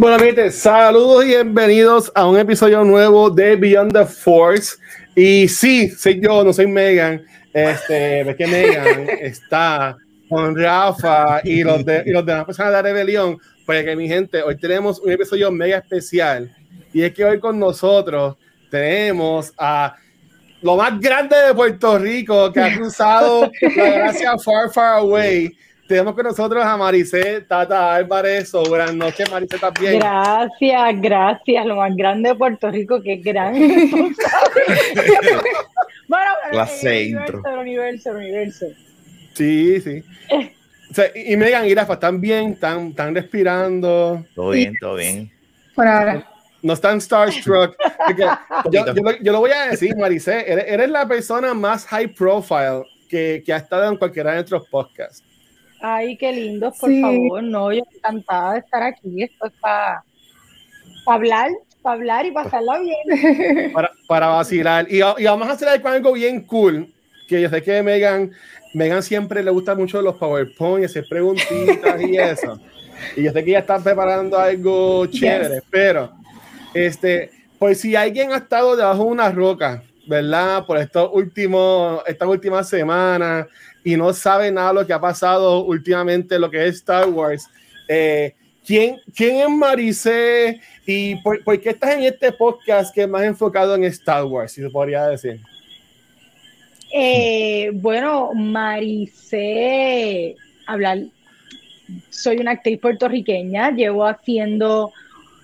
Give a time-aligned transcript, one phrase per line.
[0.00, 4.78] Bueno, gente, saludos y bienvenidos a un episodio nuevo de Beyond the Force.
[5.14, 7.22] Y sí, soy yo, no soy Megan.
[7.52, 12.76] Este, ves que Megan está con Rafa y los, de, y los demás personas de
[12.78, 13.36] la rebelión.
[13.66, 16.50] Porque mi gente, hoy tenemos un episodio mega especial.
[16.94, 18.36] Y es que hoy con nosotros
[18.70, 19.94] tenemos a
[20.62, 25.54] lo más grande de Puerto Rico que ha cruzado la gracia Far Far Away
[25.90, 28.52] tenemos con nosotros a Maricé Tata Álvarez.
[28.52, 29.98] Buenas noches, Maricé, también.
[29.98, 31.66] Gracias, gracias.
[31.66, 33.60] Lo más grande de Puerto Rico, que es grande.
[36.06, 38.66] bueno, clase el universo, el universo, el universo.
[39.34, 40.04] Sí, sí.
[40.92, 42.52] O sea, y Megan y Rafa, ¿están bien?
[42.52, 44.24] ¿Están, ¿Están respirando?
[44.36, 45.28] Todo bien, todo bien.
[45.74, 46.24] Por ahora.
[46.62, 47.74] No están starstruck.
[48.16, 48.28] yo,
[48.70, 48.84] yo,
[49.20, 53.52] yo, lo voy a decir, Maricé, eres, eres, la persona más high profile que, que
[53.52, 55.24] ha estado en cualquiera de nuestros podcasts.
[55.80, 57.00] Ay, qué lindo, por sí.
[57.00, 57.42] favor.
[57.42, 59.22] No, yo encantada de estar aquí.
[59.22, 60.04] Esto es para
[61.04, 61.50] pa hablar,
[61.82, 63.72] para hablar y pasarla bien.
[63.72, 64.86] Para, para vacilar.
[64.90, 66.92] Y, y, vamos a hacer algo bien cool.
[67.28, 68.32] Que yo sé que Megan,
[68.74, 72.60] Megan siempre le gusta mucho los PowerPoint, hacer preguntitas y eso.
[73.16, 75.64] Y yo sé que ella está preparando algo chévere, yes.
[75.70, 76.12] pero
[76.74, 80.66] este, pues si alguien ha estado debajo de una roca, ¿verdad?
[80.66, 83.46] Por estos últimos, estas últimas semanas
[83.84, 87.48] y no sabe nada lo que ha pasado últimamente, lo que es Star Wars.
[87.88, 88.34] Eh,
[88.66, 93.22] ¿quién, ¿Quién es Maricé y por, por, qué estás en este podcast que es más
[93.22, 95.40] enfocado en Star Wars, si se podría decir?
[96.92, 100.34] Eh, bueno, Maricé,
[100.66, 100.98] hablar,
[102.10, 104.92] soy una actriz puertorriqueña, llevo haciendo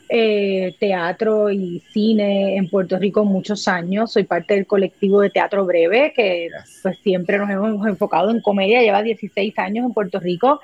[0.09, 4.13] eh, teatro y cine en Puerto Rico muchos años.
[4.13, 6.49] Soy parte del colectivo de Teatro Breve, que
[6.83, 10.61] pues siempre nos hemos enfocado en comedia, lleva 16 años en Puerto Rico.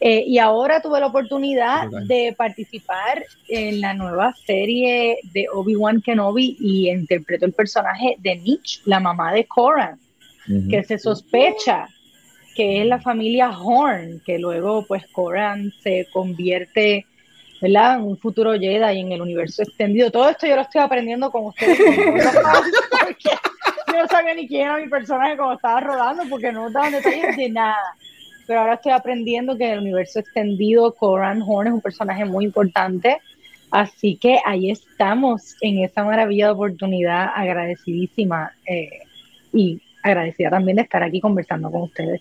[0.00, 2.06] Eh, y ahora tuve la oportunidad okay.
[2.06, 8.80] de participar en la nueva serie de Obi-Wan Kenobi y interpreto el personaje de Nietzsche,
[8.84, 9.98] la mamá de Coran,
[10.48, 10.70] uh -huh.
[10.70, 11.88] que se sospecha
[12.56, 17.04] que es la familia Horn, que luego pues Coran se convierte
[17.60, 17.96] ¿verdad?
[17.96, 20.10] En un futuro Jedi y en el universo extendido.
[20.10, 21.78] Todo esto yo lo estoy aprendiendo con ustedes.
[23.00, 23.30] porque
[23.92, 27.36] yo no sabía ni quién era mi personaje cuando estaba rodando porque no daban detalles
[27.36, 27.96] de nada.
[28.46, 32.44] Pero ahora estoy aprendiendo que en el universo extendido Coran Horn es un personaje muy
[32.44, 33.18] importante.
[33.70, 39.00] Así que ahí estamos en esa maravillosa oportunidad, agradecidísima eh,
[39.52, 42.20] y agradecida también de estar aquí conversando con ustedes.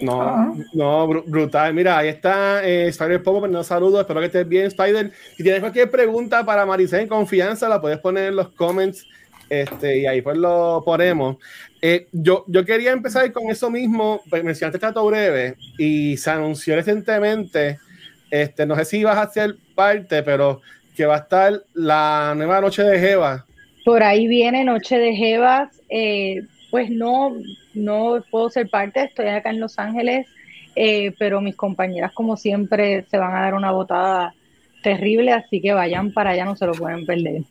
[0.00, 0.66] No, -huh.
[0.74, 1.74] no, br brutal.
[1.74, 4.00] Mira, ahí está eh, Spider Popo, pero no saludos.
[4.00, 5.12] Espero que estés bien, Spider.
[5.36, 9.06] Si tienes cualquier pregunta para Maricé en confianza, la puedes poner en los comments
[9.48, 11.36] este, y ahí pues lo ponemos.
[11.80, 14.20] Eh, yo, yo quería empezar con eso mismo.
[14.28, 17.78] Pues, mencionaste trato breve y se anunció recientemente.
[18.30, 20.60] Este, no sé si vas a ser parte, pero
[20.94, 23.46] que va a estar la nueva Noche de Jeva.
[23.84, 25.80] Por ahí viene Noche de Jevas.
[25.88, 27.36] Eh, pues no,
[27.74, 30.26] no puedo ser parte, estoy acá en Los Ángeles,
[30.76, 34.34] eh, pero mis compañeras como siempre se van a dar una botada
[34.82, 37.42] terrible, así que vayan para allá, no se lo pueden perder.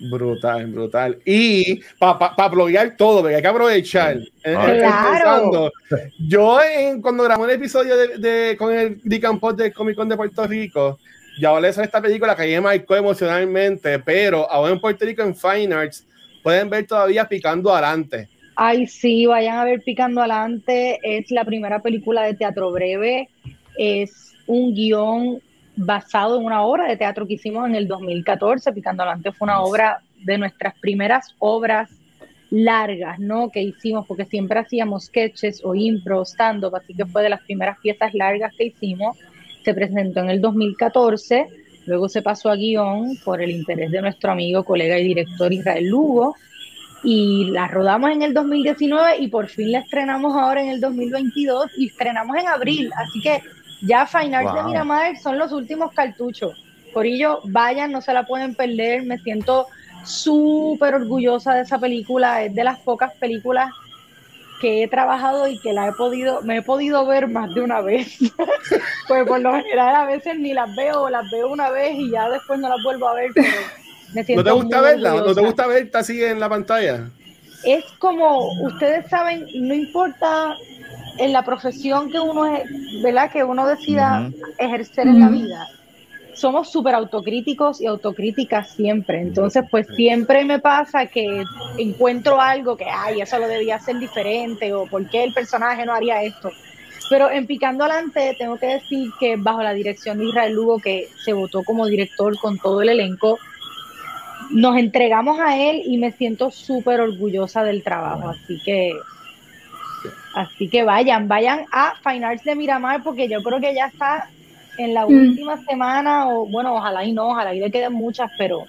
[0.00, 1.18] Brutal, brutal.
[1.26, 4.16] Y para pa, pa bloguear todo, porque hay que aprovechar.
[4.16, 5.70] Eh, claro.
[6.18, 10.16] Yo en, cuando grabé el episodio de, de, con el Dicampot de Comic Con de
[10.16, 10.98] Puerto Rico,
[11.38, 15.04] ya hablé sobre esta película que a mí me marcó emocionalmente, pero ahora en Puerto
[15.04, 16.06] Rico en Fine Arts
[16.42, 18.28] pueden ver todavía Picando Adelante.
[18.56, 20.98] Ay, sí, vayan a ver Picando Adelante.
[21.02, 23.28] Es la primera película de teatro breve.
[23.76, 25.40] Es un guion
[25.76, 28.72] basado en una obra de teatro que hicimos en el 2014.
[28.72, 31.90] Picando Adelante fue una obra de nuestras primeras obras
[32.50, 33.50] largas, ¿no?
[33.50, 37.78] Que hicimos, porque siempre hacíamos sketches o impro, stand-up, así que fue de las primeras
[37.78, 39.16] piezas largas que hicimos.
[39.64, 41.46] Se presentó en el 2014
[41.86, 45.86] Luego se pasó a guion por el interés de nuestro amigo, colega y director Israel
[45.88, 46.36] Lugo.
[47.02, 51.70] Y la rodamos en el 2019 y por fin la estrenamos ahora en el 2022
[51.78, 52.90] y estrenamos en abril.
[52.94, 53.40] Así que
[53.82, 54.56] ya Fine Arts wow.
[54.56, 56.62] de Miramar son los últimos cartuchos.
[56.92, 59.04] Por ello, vayan, no se la pueden perder.
[59.04, 59.66] Me siento
[60.04, 62.44] súper orgullosa de esa película.
[62.44, 63.70] Es de las pocas películas
[64.60, 67.80] que he trabajado y que la he podido, me he podido ver más de una
[67.80, 68.18] vez.
[69.08, 72.28] pues por lo general a veces ni las veo, las veo una vez y ya
[72.28, 73.48] después no las vuelvo a ver, pero
[74.14, 75.14] me siento ¿No te gusta verla?
[75.14, 77.10] ¿No te gusta verte así en la pantalla?
[77.64, 80.56] es como, ustedes saben, no importa
[81.18, 82.62] en la profesión que uno es,
[83.02, 83.30] ¿verdad?
[83.30, 85.68] Que uno decida ejercer en la vida.
[86.40, 89.20] Somos súper autocríticos y autocríticas siempre.
[89.20, 91.44] Entonces, pues siempre me pasa que
[91.76, 95.92] encuentro algo que, ay, eso lo debía hacer diferente o por qué el personaje no
[95.92, 96.50] haría esto.
[97.10, 101.10] Pero en Picando Adelante, tengo que decir que bajo la dirección de Israel Lugo, que
[101.22, 103.38] se votó como director con todo el elenco,
[104.50, 108.30] nos entregamos a él y me siento súper orgullosa del trabajo.
[108.30, 108.94] Así que,
[110.34, 114.30] así que vayan, vayan a Fine Arts de Miramar porque yo creo que ya está
[114.78, 115.12] en la mm.
[115.12, 118.64] última semana o bueno, ojalá y no, ojalá y le queden muchas, pero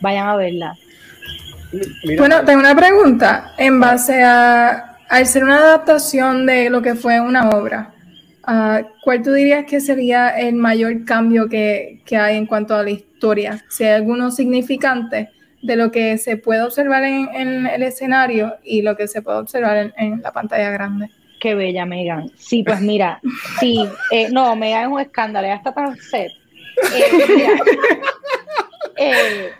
[0.00, 0.76] vayan a verla.
[2.16, 7.20] Bueno, tengo una pregunta en base a al ser una adaptación de lo que fue
[7.20, 7.92] una obra.
[8.44, 12.82] Ah, ¿Cuál tú dirías que sería el mayor cambio que, que, hay en cuanto a
[12.82, 13.64] la historia?
[13.68, 15.30] Si hay alguno significante
[15.62, 19.38] de lo que se puede observar en, en el escenario y lo que se puede
[19.38, 21.10] observar en, en, la pantalla grande.
[21.40, 22.30] Qué bella, Megan.
[22.36, 23.20] Sí, pues mira,
[23.60, 26.32] sí, eh, no, Megan es un escándalo, ya está set.
[26.94, 27.50] Eh, mira,
[28.96, 29.50] eh,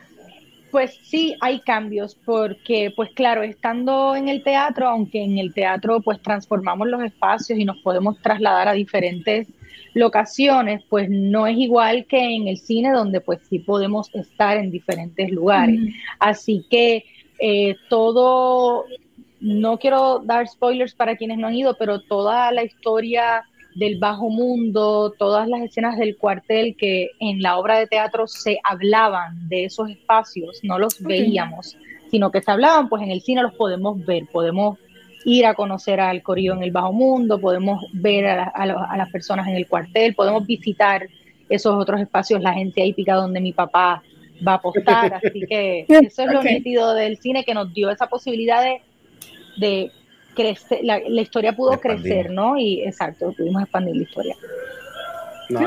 [0.70, 6.00] pues sí, hay cambios, porque pues claro, estando en el teatro, aunque en el teatro
[6.00, 9.48] pues transformamos los espacios y nos podemos trasladar a diferentes
[9.94, 14.70] locaciones, pues no es igual que en el cine donde pues sí podemos estar en
[14.70, 15.80] diferentes lugares.
[16.18, 17.04] Así que
[17.38, 18.84] eh, todo,
[19.40, 23.44] no quiero dar spoilers para quienes no han ido, pero toda la historia
[23.74, 28.58] del bajo mundo, todas las escenas del cuartel que en la obra de teatro se
[28.64, 31.76] hablaban de esos espacios, no los veíamos,
[32.10, 34.78] sino que se hablaban, pues en el cine los podemos ver, podemos
[35.24, 39.54] ir a conocer al corillo en el bajo mundo, podemos ver a, las personas en
[39.54, 41.06] el cuartel, podemos visitar
[41.48, 44.02] esos otros espacios, la agencia hípica donde mi papá
[44.46, 48.08] va a apostar, así que eso es lo nítido del cine que nos dio esa
[48.08, 48.80] posibilidad de,
[49.58, 49.90] de
[50.34, 52.58] crecer, la, historia pudo crecer, ¿no?
[52.58, 54.36] Y exacto, pudimos expandir la historia.
[55.50, 55.60] No,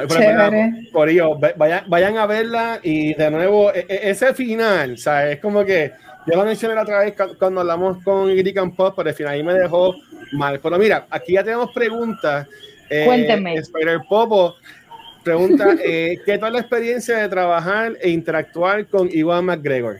[0.91, 5.39] por ello, vayan, vayan a verla y de nuevo, e, e, ese final, o es
[5.39, 5.91] como que
[6.27, 9.43] yo lo mencioné la otra vez cuando hablamos con Irican Pop, pero el final ahí
[9.43, 9.95] me dejó
[10.33, 10.59] mal.
[10.59, 12.47] Pero mira, aquí ya tenemos preguntas.
[12.89, 13.55] Eh, Cuénteme.
[13.55, 14.55] Spider Popo
[15.23, 19.99] pregunta: eh, ¿Qué tal la experiencia de trabajar e interactuar con Iwan McGregor?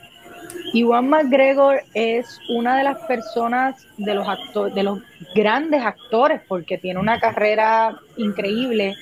[0.74, 5.00] Iwan McGregor es una de las personas de los actores, de los
[5.36, 8.96] grandes actores, porque tiene una carrera increíble,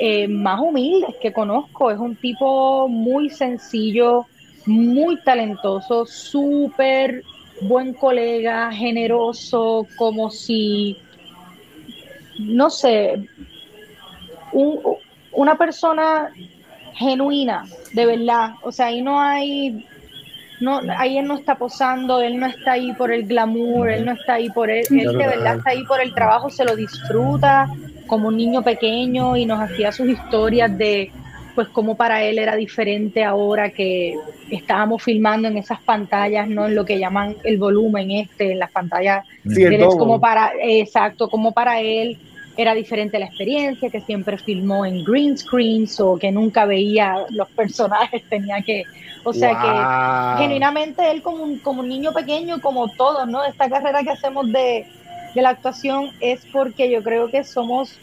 [0.00, 1.90] eh, más humilde que conozco.
[1.90, 4.26] Es un tipo muy sencillo,
[4.66, 7.22] muy talentoso, súper
[7.62, 10.98] buen colega, generoso, como si,
[12.38, 13.26] no sé,
[15.32, 16.30] una persona
[16.94, 18.50] genuina, de verdad.
[18.62, 19.86] O sea, ahí no hay
[20.60, 24.12] no, ahí él no está posando, él no está ahí por el glamour, él no
[24.12, 27.68] está ahí por él, él de verdad está ahí por el trabajo, se lo disfruta
[28.06, 31.12] como un niño pequeño y nos hacía sus historias de
[31.54, 34.14] pues cómo para él era diferente ahora que
[34.48, 38.70] estábamos filmando en esas pantallas, no en lo que llaman el volumen este, en las
[38.70, 39.26] pantallas,
[39.98, 42.16] como para, exacto, como para él
[42.58, 47.48] era diferente la experiencia, que siempre filmó en green screens o que nunca veía los
[47.50, 48.82] personajes, tenía que
[49.24, 49.50] o sea
[50.36, 53.44] que genuinamente él como un, como un niño pequeño, como todos, ¿no?
[53.44, 54.86] Esta carrera que hacemos de,
[55.34, 57.96] la actuación es porque yo creo que somos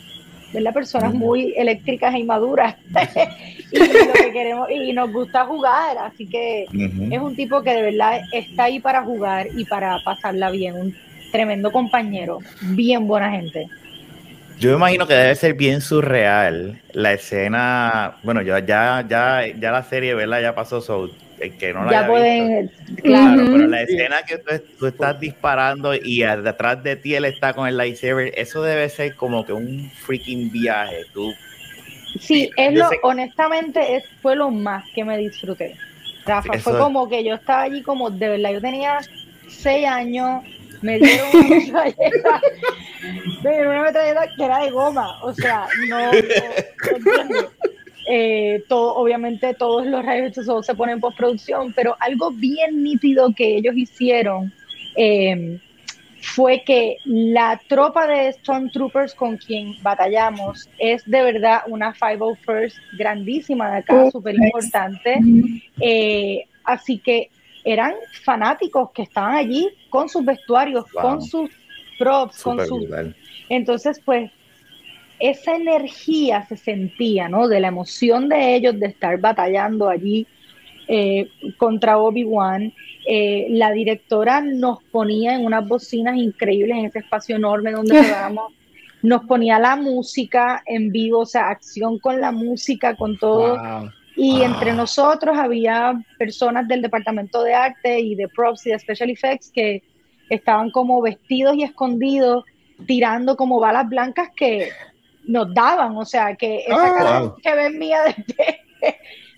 [0.54, 2.76] las personas muy eléctricas e inmaduras.
[3.72, 7.82] Y lo que queremos y nos gusta jugar así que es un tipo que de
[7.82, 10.76] verdad está ahí para jugar y para pasarla bien.
[10.76, 10.96] Un
[11.32, 13.68] tremendo compañero bien buena gente
[14.60, 18.18] yo me imagino que debe ser bien surreal la escena.
[18.24, 20.42] Bueno, ya, ya, ya, ya la serie, ¿verdad?
[20.42, 21.10] Ya pasó, so,
[21.40, 22.72] el que no la ya pueden,
[23.04, 27.68] Claro, pero la escena que tú, estás disparando y detrás de ti él está con
[27.68, 31.04] el lightsaber, eso debe ser como que un freaking viaje.
[31.14, 31.34] Tú,
[32.20, 35.76] sí, es lo, honestamente, es, fue lo más que me disfruté.
[36.26, 39.00] Rafa, fue como que yo estaba allí como, de verdad, yo tenía
[39.48, 40.44] seis años,
[40.82, 42.42] me dieron una metralleta,
[43.44, 46.12] me dieron una metralleta que era de goma, o sea, no,
[48.08, 50.34] eh, todo, obviamente todos los rayos
[50.66, 54.54] se ponen en postproducción, pero algo bien nítido que ellos hicieron
[54.96, 55.60] em,
[56.22, 63.72] fue que la tropa de Stormtroopers con quien batallamos es de verdad una 501st grandísima
[63.72, 65.20] de acá, súper importante.
[65.80, 67.30] Eh, así que
[67.66, 67.94] eran
[68.24, 71.50] fanáticos que estaban allí con sus vestuarios, con sus
[71.98, 72.86] props, con sus...
[73.50, 74.32] Entonces, pues,
[75.20, 77.48] esa energía se sentía, ¿no?
[77.48, 80.28] De la emoción de ellos de estar batallando allí
[80.88, 82.72] eh, contra Obi-Wan.
[83.08, 88.54] Eh, la directora nos ponía en unas bocinas increíbles en ese espacio enorme donde estábamos.
[89.02, 93.58] Nos ponía la música en vivo, o sea, acción con la música, con todo.
[94.16, 99.10] Y entre nosotros había personas del departamento de arte y de props y de special
[99.10, 99.84] effects que
[100.30, 102.46] estaban como vestidos y escondidos,
[102.86, 104.70] tirando como balas blancas que
[105.26, 105.98] nos daban.
[105.98, 108.60] O sea, que esa ah, cara que ven mía de,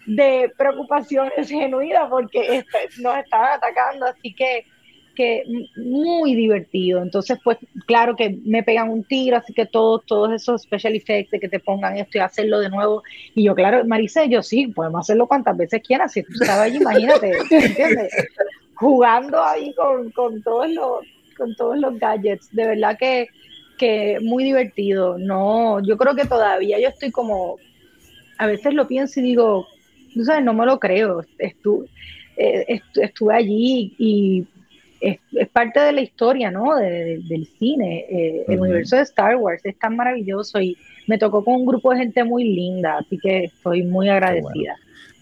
[0.06, 2.64] de preocupación es genuina porque
[3.00, 4.06] nos estaban atacando.
[4.06, 4.66] Así que
[5.18, 5.44] que
[5.76, 7.02] muy divertido.
[7.02, 7.58] Entonces, pues
[7.88, 11.50] claro que me pegan un tiro, así que todos, todos esos special effects de que
[11.50, 13.02] te pongan esto y hacerlo de nuevo.
[13.34, 16.14] Y yo, claro, Marisa, yo sí, podemos hacerlo cuantas veces quieras.
[16.14, 18.14] Si tú estabas allí, imagínate, ¿entiendes?
[18.76, 21.00] Jugando ahí con, con, todos los,
[21.36, 22.56] con todos los gadgets.
[22.56, 23.28] De verdad que,
[23.80, 25.18] que muy divertido.
[25.18, 27.58] No, yo creo que todavía yo estoy como,
[28.38, 29.68] a veces lo pienso y digo,
[30.14, 31.26] tú sabes, no me lo creo.
[31.40, 31.88] Estuve,
[32.38, 34.46] eh, estuve allí y
[35.02, 36.76] es, parte de la historia, ¿no?
[36.76, 38.06] del cine.
[38.10, 40.78] Eh, el universo de Star Wars es tan maravilloso y
[41.08, 44.76] me tocó con un grupo de gente muy linda, así que estoy muy agradecida.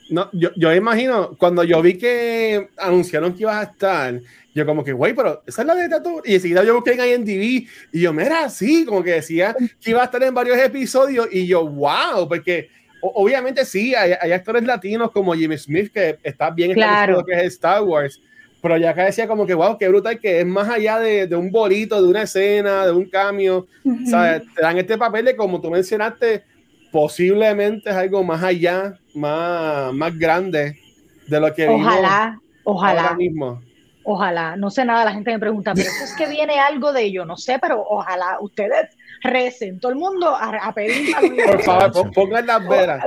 [0.10, 4.20] No, yo, yo imagino, cuando yo vi que anunciaron que ibas a estar,
[4.54, 6.22] yo como que, güey, pero esa es la de Tatu.
[6.24, 10.02] Y enseguida yo busqué en IMDb y yo, mira, sí, como que decía que iba
[10.02, 12.70] a estar en varios episodios y yo, wow, porque
[13.02, 17.24] obviamente sí, hay, hay actores latinos como Jimmy Smith que está bien claro.
[17.26, 18.22] que es Star Wars,
[18.66, 21.36] pero ya acá decía como que, wow, qué brutal que es más allá de, de
[21.36, 23.68] un bolito, de una escena, de un cambio.
[23.86, 26.44] o sea, te dan este papel de, como tú mencionaste,
[26.92, 30.80] posiblemente es algo más allá, más, más grande
[31.28, 33.02] de lo que Ojalá, ojalá.
[33.04, 33.62] Ahora mismo.
[34.04, 37.24] Ojalá, no sé nada, la gente me pregunta, pero es que viene algo de ello,
[37.24, 41.14] no sé, pero ojalá ustedes recen, todo el mundo a, pedir
[41.46, 43.06] Por favor, pongan las velas.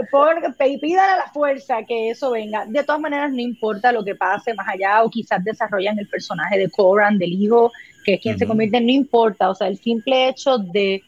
[0.81, 2.67] pidan a la fuerza que eso venga.
[2.67, 6.59] De todas maneras, no importa lo que pase más allá, o quizás desarrollan el personaje
[6.59, 7.73] de Coran, del hijo,
[8.05, 9.51] que es quien se convierte, no importa.
[9.51, 11.03] O sea, el simple hecho de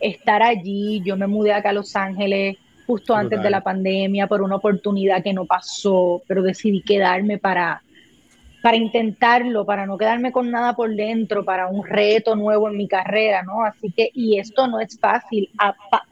[0.00, 4.42] estar allí, yo me mudé acá a Los Ángeles justo antes de la pandemia por
[4.42, 7.82] una oportunidad que no pasó, pero decidí quedarme para
[8.62, 12.88] para intentarlo, para no quedarme con nada por dentro, para un reto nuevo en mi
[12.88, 13.64] carrera, ¿no?
[13.64, 15.48] Así que, y esto no es fácil,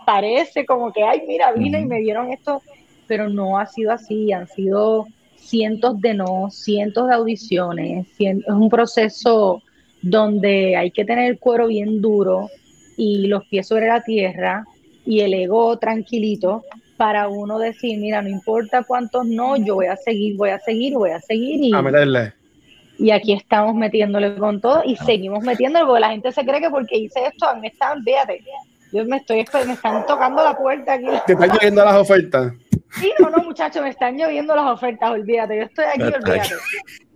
[0.07, 2.63] parece como que, ay, mira, vine y me dieron esto,
[3.07, 8.69] pero no ha sido así, han sido cientos de no, cientos de audiciones, es un
[8.71, 9.63] proceso
[10.01, 12.49] donde hay que tener el cuero bien duro
[12.97, 14.65] y los pies sobre la tierra
[15.05, 16.65] y el ego tranquilito
[16.97, 20.95] para uno decir, mira, no importa cuántos no, yo voy a seguir, voy a seguir,
[20.95, 22.38] voy a seguir y, a meterle
[22.99, 26.71] y aquí estamos metiéndole con todo y seguimos metiéndole porque la gente se cree que
[26.71, 28.45] porque hice esto, me están, fíjate,
[28.93, 31.07] yo me estoy, me están tocando la puerta aquí.
[31.27, 32.53] ¿Te están lloviendo las ofertas?
[32.99, 36.55] Sí, no, no, muchachos, me están lloviendo las ofertas, olvídate, yo estoy aquí, olvídate.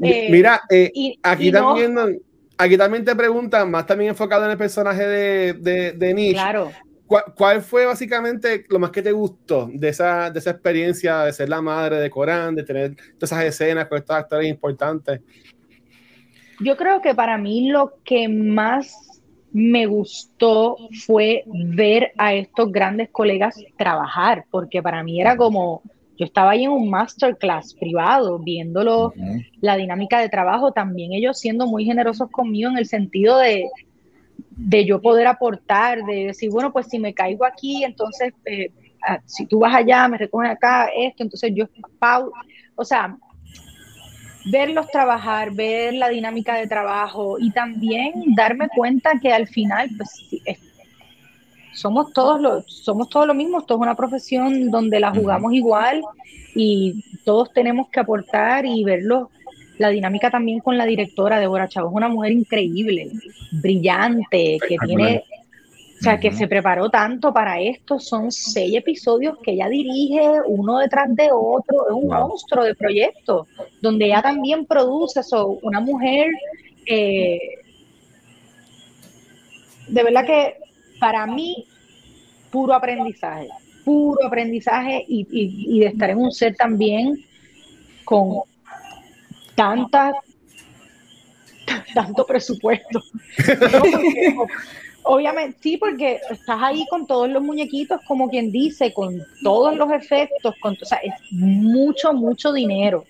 [0.02, 2.22] Eh, Mira, eh, aquí también...
[2.58, 6.34] Aquí también te preguntan, más también enfocado en el personaje de, de, de Nish.
[6.34, 6.70] Claro.
[7.34, 11.48] ¿Cuál, fue básicamente lo más que te gustó de esa, de esa experiencia de ser
[11.48, 15.20] la madre de Corán, de tener todas esas escenas con estos actores importantes?
[16.61, 19.12] Yo creo que para mí lo que más
[19.52, 25.82] me gustó fue ver a estos grandes colegas trabajar, porque para mí era como,
[26.16, 29.12] yo estaba ahí en un masterclass privado, viéndolo,
[29.61, 33.68] la dinámica de trabajo, también ellos siendo muy generosos conmigo en el sentido de,
[34.50, 38.71] de yo poder aportar, de decir, bueno, pues si me caigo aquí, entonces, eh,
[39.06, 41.66] ah, si tú vas allá, me recogen acá, esto, entonces yo,
[42.76, 43.18] o sea,
[44.44, 50.26] verlos trabajar, ver la dinámica de trabajo y también darme cuenta que al final pues,
[51.75, 56.02] somos todos lo, somos todos lo mismo, esto es una profesión donde la jugamos igual
[56.54, 59.30] y todos tenemos que aportar y verlo
[59.78, 63.11] la dinámica también con la directora Débora Chavo, es una mujer increíble,
[63.50, 65.25] brillante, que tiene
[66.02, 68.00] o sea, que se preparó tanto para esto.
[68.00, 71.87] Son seis episodios que ella dirige uno detrás de otro.
[71.87, 73.47] Es un monstruo de proyecto,
[73.80, 75.61] donde ella también produce eso.
[75.62, 76.28] Una mujer,
[76.87, 77.38] eh,
[79.87, 80.56] de verdad que
[80.99, 81.68] para mí,
[82.50, 83.47] puro aprendizaje,
[83.85, 87.14] puro aprendizaje y, de estar en un set también
[88.04, 88.40] con
[89.54, 90.14] tantas
[91.94, 93.00] tanto presupuesto.
[95.04, 99.90] Obviamente, sí, porque estás ahí con todos los muñequitos, como quien dice, con todos los
[99.90, 103.04] efectos, con, o sea, es mucho, mucho dinero.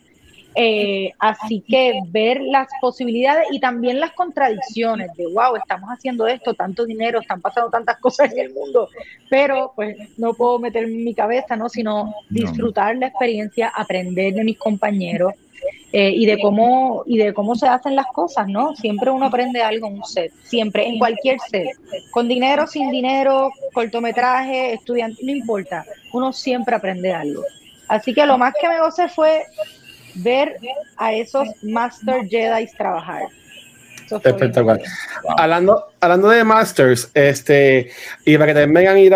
[0.54, 6.52] Eh, así que ver las posibilidades y también las contradicciones de, wow, estamos haciendo esto,
[6.52, 8.88] tanto dinero, están pasando tantas cosas en el mundo,
[9.30, 11.68] pero pues no puedo meter en mi cabeza, ¿no?
[11.68, 15.34] Sino disfrutar la experiencia, aprender de mis compañeros
[15.92, 18.74] eh, y de cómo y de cómo se hacen las cosas, ¿no?
[18.76, 21.68] Siempre uno aprende algo en un set, siempre, en cualquier set,
[22.10, 27.42] con dinero, sin dinero, cortometraje, estudiante, no importa, uno siempre aprende algo.
[27.88, 29.44] Así que lo más que me gocé fue
[30.14, 30.56] ver
[30.96, 33.24] a esos Master Jedi trabajar.
[34.10, 34.80] Espectacular.
[35.38, 37.90] Hablando, hablando de Masters, este,
[38.24, 39.08] y para que también vengan y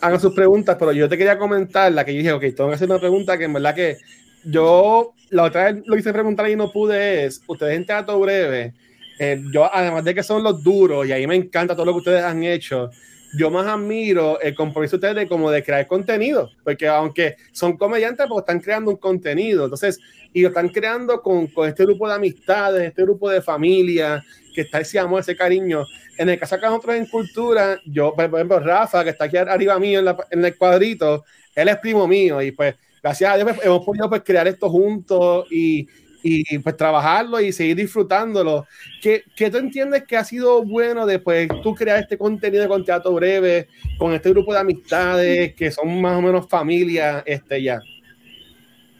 [0.00, 2.76] hagan sus preguntas, pero yo te quería comentar la que yo dije, ok, tengo que
[2.76, 3.98] hacer una pregunta que en verdad que
[4.44, 8.74] yo la otra vez lo hice preguntar y no pude es, ustedes en Teatro Breve,
[9.18, 11.98] eh, yo además de que son los duros y ahí me encanta todo lo que
[11.98, 12.90] ustedes han hecho,
[13.36, 18.26] yo más admiro el compromiso de ustedes como de crear contenido, porque aunque son comediantes,
[18.28, 19.98] pues están creando un contenido, entonces,
[20.32, 24.24] y lo están creando con, con este grupo de amistades, este grupo de familia,
[24.54, 25.84] que está ese amor, ese cariño.
[26.16, 29.78] En el caso de nosotros en cultura, yo, por ejemplo, Rafa, que está aquí arriba
[29.80, 31.24] mío en, en el cuadrito,
[31.56, 34.70] él es primo mío y pues gracias a Dios pues, hemos podido pues, crear esto
[34.70, 35.86] juntos y,
[36.22, 38.66] y pues trabajarlo y seguir disfrutándolo.
[39.02, 43.12] ¿Qué, ¿Qué, tú entiendes que ha sido bueno después tú crear este contenido con teatro
[43.12, 43.68] breve,
[43.98, 47.78] con este grupo de amistades que son más o menos familia este, ya?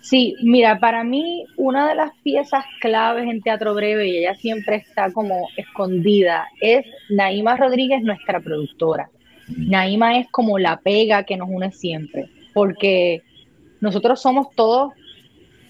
[0.02, 4.76] Sí, mira, para mí una de las piezas claves en Teatro Breve, y ella siempre
[4.76, 9.08] está como escondida, es Naima Rodríguez, nuestra productora.
[9.48, 13.22] Naima es como la pega que nos une siempre, porque
[13.84, 14.94] nosotros somos todos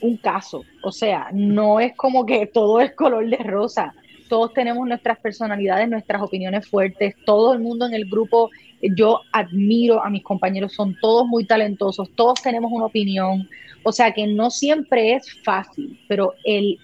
[0.01, 3.93] un caso, o sea, no es como que todo es color de rosa,
[4.29, 8.51] todos tenemos nuestras personalidades, nuestras opiniones fuertes, todo el mundo en el grupo,
[8.83, 13.49] yo admiro a mis compañeros, son todos muy talentosos, todos tenemos una opinión,
[13.83, 16.79] o sea que no siempre es fácil, pero el,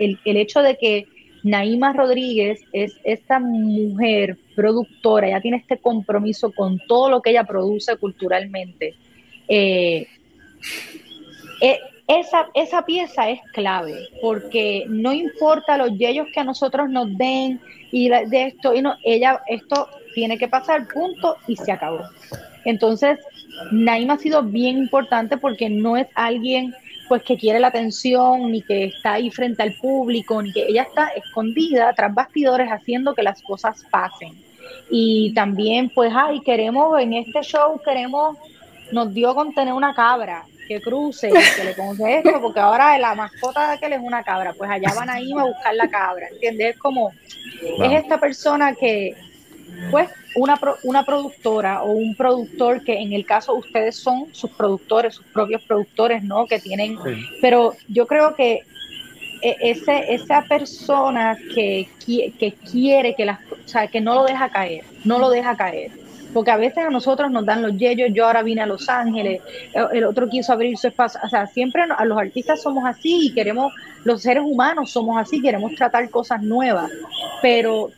[0.00, 1.06] el, el hecho de que
[1.44, 7.44] Naima Rodríguez es esta mujer productora, ya tiene este compromiso con todo lo que ella
[7.44, 8.94] produce culturalmente.
[9.48, 10.06] Eh,
[11.60, 11.78] eh,
[12.08, 17.60] esa, esa pieza es clave, porque no importa los yellos que a nosotros nos den
[17.90, 22.00] y de esto, y no, ella, esto tiene que pasar, punto, y se acabó.
[22.64, 23.18] Entonces,
[23.70, 26.74] Naima ha sido bien importante porque no es alguien
[27.08, 30.82] pues que quiere la atención, ni que está ahí frente al público, ni que ella
[30.82, 34.32] está escondida tras bastidores haciendo que las cosas pasen.
[34.90, 38.38] Y también, pues, ay, queremos, en este show queremos,
[38.92, 43.68] nos dio con tener una cabra que cruce, que le esto, porque ahora la mascota
[43.68, 46.74] de aquel es una cabra, pues allá van a ir a buscar la cabra, ¿entiendes?
[46.74, 47.12] Es como,
[47.60, 49.14] es esta persona que,
[49.90, 55.14] pues, una, una productora o un productor que en el caso ustedes son sus productores,
[55.14, 56.46] sus propios productores, ¿no?
[56.46, 56.98] Que tienen,
[57.40, 58.62] pero yo creo que
[59.42, 64.48] e, ese, esa persona que, que quiere que las, o sea, que no lo deja
[64.50, 66.01] caer, no lo deja caer
[66.32, 69.40] porque a veces a nosotros nos dan los yellos, yo ahora vine a Los Ángeles,
[69.92, 73.34] el otro quiso abrir su espacio, o sea, siempre a los artistas somos así y
[73.34, 73.72] queremos,
[74.04, 76.90] los seres humanos somos así, queremos tratar cosas nuevas,
[77.40, 77.90] pero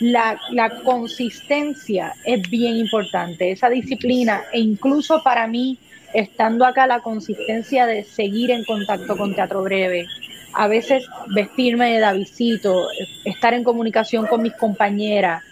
[0.00, 5.78] la, la consistencia es bien importante, esa disciplina, e incluso para mí,
[6.14, 10.06] estando acá, la consistencia de seguir en contacto con Teatro Breve,
[10.54, 12.88] a veces vestirme de Davidito,
[13.24, 15.42] estar en comunicación con mis compañeras,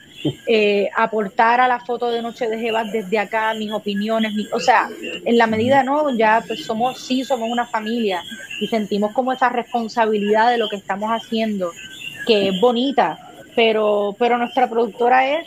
[0.47, 4.89] eh, aportar a la foto de Noche de Jeva desde acá mis opiniones, o sea,
[5.25, 6.17] en la medida, ¿no?
[6.17, 8.23] Ya pues somos, sí, somos una familia
[8.61, 11.71] y sentimos como esa responsabilidad de lo que estamos haciendo,
[12.27, 13.19] que es bonita,
[13.55, 15.47] pero, pero nuestra productora es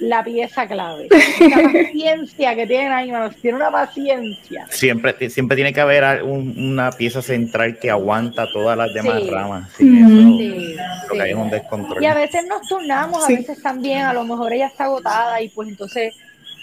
[0.00, 1.08] la pieza clave.
[1.40, 4.66] La paciencia que tienen ahí, tiene una paciencia.
[4.70, 9.70] Siempre, siempre tiene que haber una pieza central que aguanta todas las demás ramas.
[9.76, 10.76] Sí,
[11.20, 12.02] hay un descontrol.
[12.02, 15.48] Y a veces nos turnamos, a veces también, a lo mejor ella está agotada y
[15.48, 16.14] pues entonces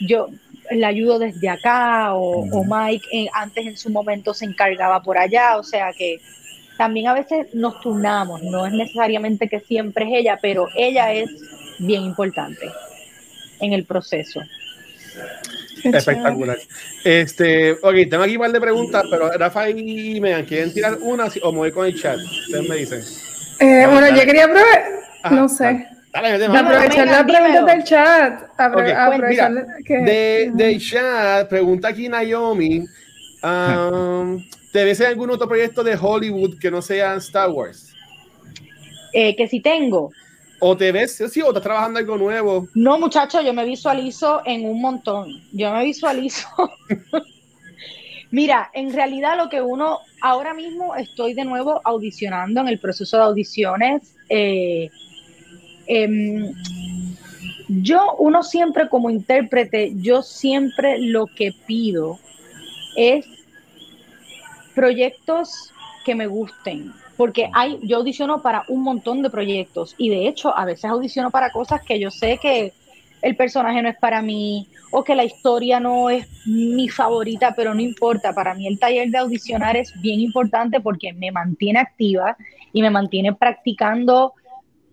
[0.02, 0.30] yo
[0.72, 5.58] la ayudo desde acá o, Mike eh, antes en su momento se encargaba por allá,
[5.58, 6.20] o sea que
[6.78, 11.30] también a veces nos turnamos, no es necesariamente que siempre es ella, pero ella es
[11.80, 12.72] bien importante
[13.64, 14.42] en el proceso.
[15.84, 16.58] Espectacular.
[17.04, 21.26] Este, ok, tengo aquí un par de preguntas, pero Rafa y Megan, ¿quieren tirar una
[21.42, 22.18] o me voy con el chat?
[22.18, 23.02] Ustedes me dicen.
[23.60, 24.84] Eh, bueno, yo quería probar,
[25.32, 25.88] no sé.
[26.12, 28.42] Dale, aprovechar la pregunta del chat.
[29.88, 32.86] de, del chat, pregunta aquí Naomi.
[33.42, 37.94] Um, ¿Te ves en algún otro proyecto de Hollywood que no sea Star Wars?
[39.12, 40.12] Eh, que si tengo.
[40.66, 42.70] ¿O te ves, o estás trabajando algo nuevo?
[42.74, 45.28] No, muchacho, yo me visualizo en un montón.
[45.52, 46.48] Yo me visualizo.
[48.32, 53.18] Mira, en realidad lo que uno, ahora mismo estoy de nuevo audicionando en el proceso
[53.18, 54.16] de audiciones.
[54.30, 54.90] Eh,
[55.88, 56.54] em,
[57.68, 62.20] yo, uno siempre como intérprete, yo siempre lo que pido
[62.96, 63.26] es
[64.74, 65.74] proyectos
[66.06, 70.56] que me gusten, porque hay, yo audiciono para un montón de proyectos y de hecho
[70.58, 72.74] a veces audiciono para cosas que yo sé que
[73.22, 77.74] el personaje no es para mí o que la historia no es mi favorita, pero
[77.74, 78.34] no importa.
[78.34, 82.38] Para mí el taller de audicionar es bien importante porque me mantiene activa
[82.74, 84.34] y me mantiene practicando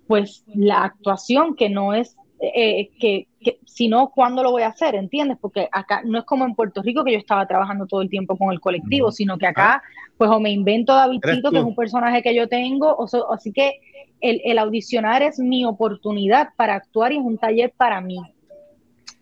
[0.07, 4.95] pues la actuación que no es eh, que, que, sino cuándo lo voy a hacer,
[4.95, 5.37] ¿entiendes?
[5.39, 8.37] Porque acá no es como en Puerto Rico que yo estaba trabajando todo el tiempo
[8.39, 9.83] con el colectivo, sino que acá,
[10.17, 13.81] pues o me invento Davidito, que es un personaje que yo tengo, o así que
[14.23, 18.19] el, el, audicionar es mi oportunidad para actuar y es un taller para mí.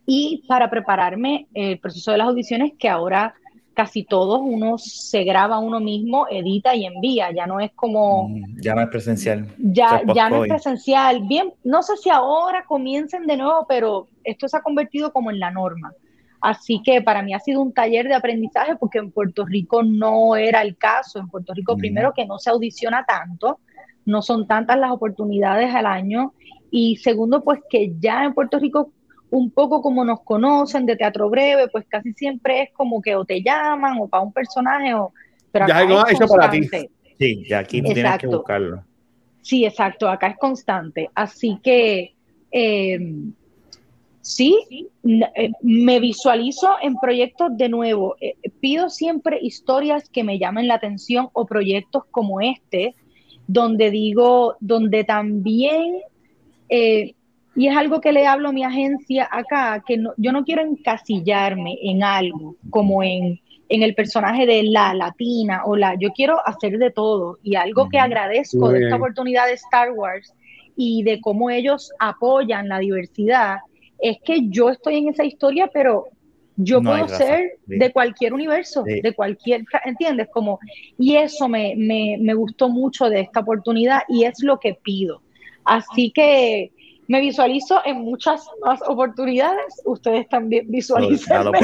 [0.06, 3.34] Y para prepararme el proceso de las audiciones, que ahora
[3.78, 8.28] casi todos uno se graba uno mismo, edita y envía, ya no es como...
[8.28, 9.46] Mm, ya no es presencial.
[9.56, 11.22] Ya, ya no es presencial.
[11.28, 15.38] Bien, no sé si ahora comiencen de nuevo, pero esto se ha convertido como en
[15.38, 15.92] la norma.
[16.40, 20.34] Así que para mí ha sido un taller de aprendizaje porque en Puerto Rico no
[20.34, 21.20] era el caso.
[21.20, 23.60] En Puerto Rico, primero, que no se audiciona tanto,
[24.04, 26.34] no son tantas las oportunidades al año.
[26.72, 28.90] Y segundo, pues que ya en Puerto Rico,
[29.30, 33.24] un poco como nos conocen de teatro breve, pues casi siempre es como que o
[33.24, 35.12] te llaman o para un personaje o...
[35.50, 36.68] Pero ya algo hecho para ti.
[37.18, 38.84] Sí, ya aquí tienes que buscarlo.
[39.42, 41.10] Sí, exacto, acá es constante.
[41.14, 42.14] Así que
[42.50, 43.32] em,
[44.20, 44.88] sí,
[45.34, 48.16] eh, me visualizo en proyectos de nuevo.
[48.20, 52.94] Eh, pido siempre historias que me llamen la atención o proyectos como este,
[53.46, 56.02] donde digo, donde también,
[56.68, 57.14] eh,
[57.58, 61.76] y es algo que le hablo a mi agencia acá, que yo no quiero encasillarme
[61.82, 66.78] en algo, como en, en, el personaje de la latina o la, yo quiero hacer
[66.78, 67.38] de todo.
[67.42, 70.32] Y algo que agradezco de esta oportunidad de Star Wars
[70.76, 73.56] y de cómo ellos apoyan la diversidad,
[74.00, 76.04] es que yo estoy en esa historia, pero
[76.54, 80.28] yo puedo ser de cualquier universo, de cualquier, ¿entiendes?
[80.32, 80.60] Como,
[80.96, 85.22] y eso me, me, me, gustó mucho de esta oportunidad y es lo que pido.
[85.64, 86.70] Así que
[87.08, 89.82] me visualizo en muchas más oportunidades.
[89.84, 91.50] Ustedes también visualizan.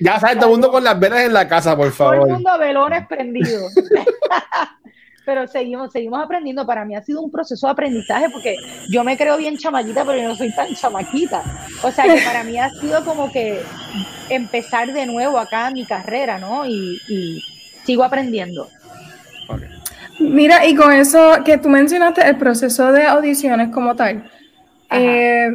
[0.00, 2.16] Ya sabes, todo el mundo con las velas en la casa, por favor.
[2.16, 3.74] Todo el mundo velones prendidos.
[5.26, 6.64] pero seguimos, seguimos aprendiendo.
[6.64, 8.56] Para mí ha sido un proceso de aprendizaje porque
[8.88, 11.42] yo me creo bien chamaquita, pero yo no soy tan chamaquita.
[11.82, 13.60] O sea que para mí ha sido como que
[14.30, 16.64] empezar de nuevo acá mi carrera, ¿no?
[16.66, 17.42] Y,
[17.84, 18.68] sigo aprendiendo.
[20.18, 24.30] Mira, y con eso que tú mencionaste, el proceso de audiciones como tal,
[24.90, 25.50] eh,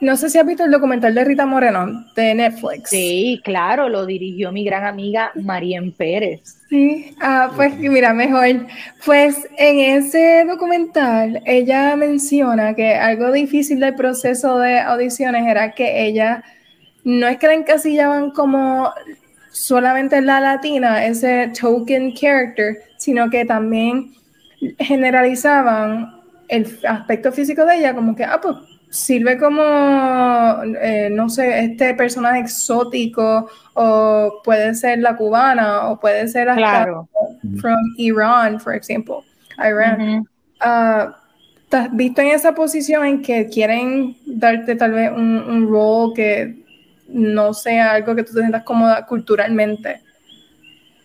[0.00, 2.90] no sé si has visto el documental de Rita Moreno de Netflix.
[2.90, 6.56] Sí, claro, lo dirigió mi gran amiga Marien Pérez.
[6.68, 8.66] Sí, ah, pues mira, mejor.
[9.06, 16.04] Pues en ese documental ella menciona que algo difícil del proceso de audiciones era que
[16.04, 16.42] ella
[17.04, 18.90] no es que la encasillaban como
[19.52, 24.12] solamente la latina, ese token character, sino que también
[24.78, 28.56] generalizaban el aspecto físico de ella como que, ah, pues
[28.90, 29.62] sirve como,
[30.80, 36.84] eh, no sé, este personaje exótico o puede ser la cubana o puede ser hasta
[36.84, 37.08] claro.
[37.58, 39.24] from Iran, por ejemplo,
[39.58, 40.26] Iran.
[41.64, 46.61] ¿Estás visto en esa posición en que quieren darte tal vez un, un rol que
[47.12, 50.00] no sea algo que tú te sientas cómoda culturalmente?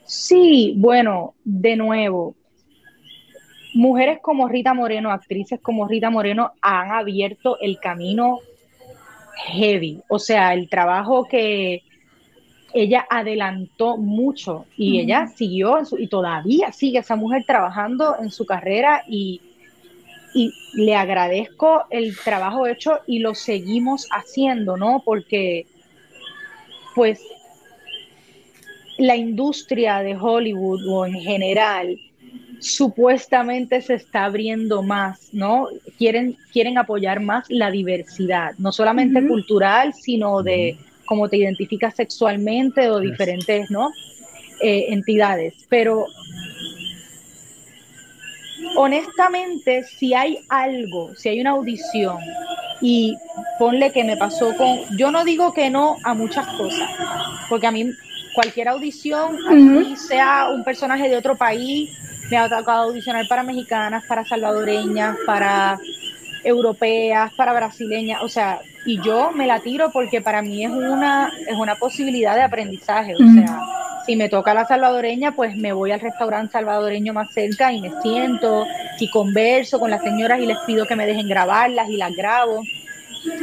[0.05, 2.35] Sí, bueno, de nuevo,
[3.73, 8.39] mujeres como Rita Moreno, actrices como Rita Moreno, han abierto el camino
[9.45, 10.01] heavy.
[10.07, 11.83] O sea, el trabajo que
[12.73, 19.03] ella adelantó mucho y ella siguió y todavía sigue esa mujer trabajando en su carrera
[19.07, 19.41] y,
[20.33, 25.01] y le agradezco el trabajo hecho y lo seguimos haciendo, ¿no?
[25.03, 25.65] Porque
[26.97, 27.19] pues
[28.97, 31.99] la industria de Hollywood o en general
[32.59, 35.67] supuestamente se está abriendo más, ¿no?
[35.99, 42.89] Quieren, quieren apoyar más la diversidad, no solamente cultural, sino de cómo te identificas sexualmente
[42.89, 43.91] o diferentes, ¿no?
[44.63, 45.53] Eh, entidades.
[45.69, 46.07] Pero
[48.77, 52.17] honestamente, si hay algo, si hay una audición
[52.79, 53.17] y
[53.57, 56.87] ponle que me pasó con, yo no digo que no a muchas cosas,
[57.49, 57.91] porque a mí
[58.35, 61.89] cualquier audición, así sea un personaje de otro país,
[62.29, 65.79] me ha tocado audicionar para mexicanas, para salvadoreñas, para
[66.43, 71.31] europeas, para brasileñas, o sea, y yo me la tiro porque para mí es una,
[71.47, 73.59] es una posibilidad de aprendizaje, o sea,
[74.07, 77.91] si me toca la salvadoreña, pues me voy al restaurante salvadoreño más cerca y me
[78.01, 78.65] siento
[78.99, 82.63] y converso con las señoras y les pido que me dejen grabarlas y las grabo.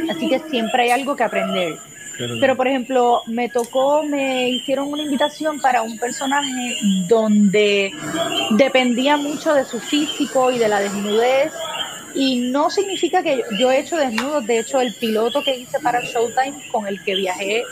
[0.09, 1.75] Así que siempre hay algo que aprender.
[2.39, 7.91] Pero, por ejemplo, me tocó, me hicieron una invitación para un personaje donde
[8.51, 11.51] dependía mucho de su físico y de la desnudez.
[12.15, 14.47] Y no significa que yo, he hecho desnudos.
[14.47, 17.63] De hecho, el piloto que hice para Showtime, con el que viajé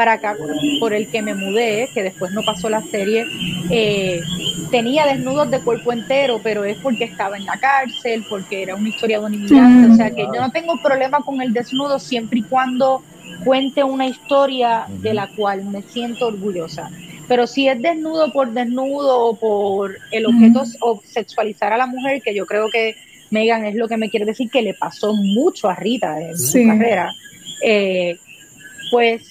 [0.00, 0.34] para acá,
[0.80, 3.26] por el que me mudé, que después no pasó la serie,
[3.68, 4.22] eh,
[4.70, 8.88] tenía desnudos de cuerpo entero, pero es porque estaba en la cárcel, porque era una
[8.88, 9.92] historia de un inmigrante.
[9.92, 13.02] O sea que yo no tengo problema con el desnudo siempre y cuando
[13.44, 16.90] cuente una historia de la cual me siento orgullosa.
[17.28, 22.22] Pero si es desnudo por desnudo o por el objeto o sexualizar a la mujer,
[22.22, 22.96] que yo creo que
[23.28, 26.66] Megan es lo que me quiere decir que le pasó mucho a Rita en su
[26.66, 27.12] carrera,
[27.62, 28.16] eh,
[28.90, 29.29] pues,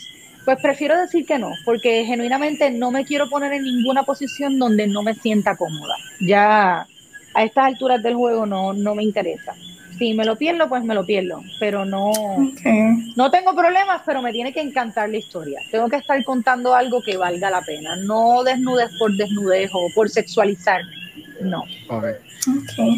[0.49, 4.87] pues prefiero decir que no, porque genuinamente no me quiero poner en ninguna posición donde
[4.87, 5.95] no me sienta cómoda.
[6.19, 6.87] Ya
[7.35, 9.53] a estas alturas del juego no, no me interesa
[9.99, 12.11] si me lo pierdo, pues me lo pierdo, pero no,
[13.15, 15.59] no tengo problemas, pero me tiene que encantar la historia.
[15.69, 20.09] Tengo que estar contando algo que valga la pena, no desnudes por desnudez o por
[20.09, 20.89] sexualizarme,
[21.41, 21.63] no.
[21.89, 22.15] Okay.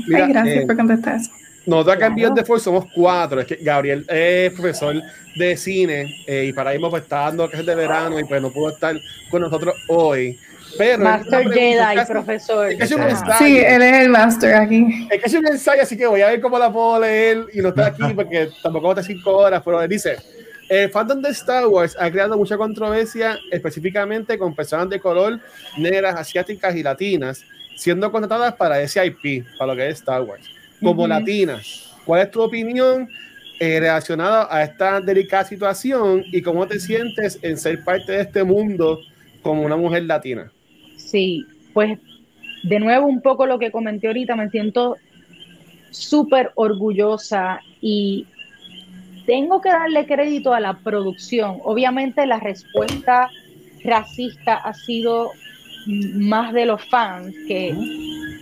[0.08, 1.32] gracias eh, por contestar eso.
[1.66, 3.42] Nosotros acá en Beyond the Force somos cuatro.
[3.42, 4.96] Es que Gabriel es profesor
[5.36, 8.52] de cine eh, y para irme pues está dando clases de verano y pues no
[8.52, 8.96] pudo estar
[9.30, 10.38] con nosotros hoy.
[10.98, 12.72] Master Jedi, profesor.
[13.38, 15.08] Sí, él es el Master aquí.
[15.10, 17.60] Es que es un ensayo, así que voy a ver cómo la puedo leer y
[17.60, 20.18] no está aquí porque tampoco va a cinco horas, pero él dice.
[20.70, 25.38] El fandom de Star Wars ha creado mucha controversia, específicamente con personas de color,
[25.78, 27.44] negras, asiáticas y latinas,
[27.76, 30.50] siendo contratadas para ese IP, para lo que es Star Wars,
[30.82, 31.94] como latinas.
[32.06, 33.08] ¿Cuál es tu opinión
[33.60, 38.44] eh, relacionada a esta delicada situación y cómo te sientes en ser parte de este
[38.44, 39.00] mundo
[39.42, 40.52] como una mujer latina?
[40.98, 42.00] Sí, pues
[42.64, 44.98] de nuevo un poco lo que comenté ahorita, me siento
[45.92, 48.26] súper orgullosa y
[49.26, 51.58] tengo que darle crédito a la producción.
[51.64, 53.30] Obviamente la respuesta
[53.84, 55.32] racista ha sido
[55.86, 57.76] más de los fans, que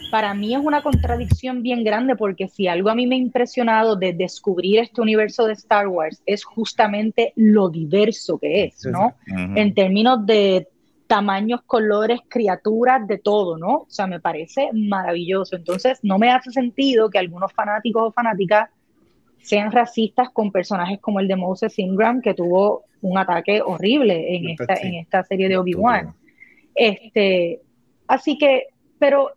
[0.09, 3.95] para mí es una contradicción bien grande porque si algo a mí me ha impresionado
[3.95, 9.15] de descubrir este universo de Star Wars es justamente lo diverso que es, ¿no?
[9.27, 10.67] En términos de
[11.07, 13.77] tamaños, colores, criaturas, de todo, ¿no?
[13.77, 15.55] O sea, me parece maravilloso.
[15.55, 18.69] Entonces, no me hace sentido que algunos fanáticos o fanáticas
[19.41, 24.49] sean racistas con personajes como el de Moses Ingram, que tuvo un ataque horrible en
[24.49, 26.13] esta, en esta serie de Obi-Wan.
[26.75, 27.61] Este,
[28.07, 28.67] así que,
[28.99, 29.31] pero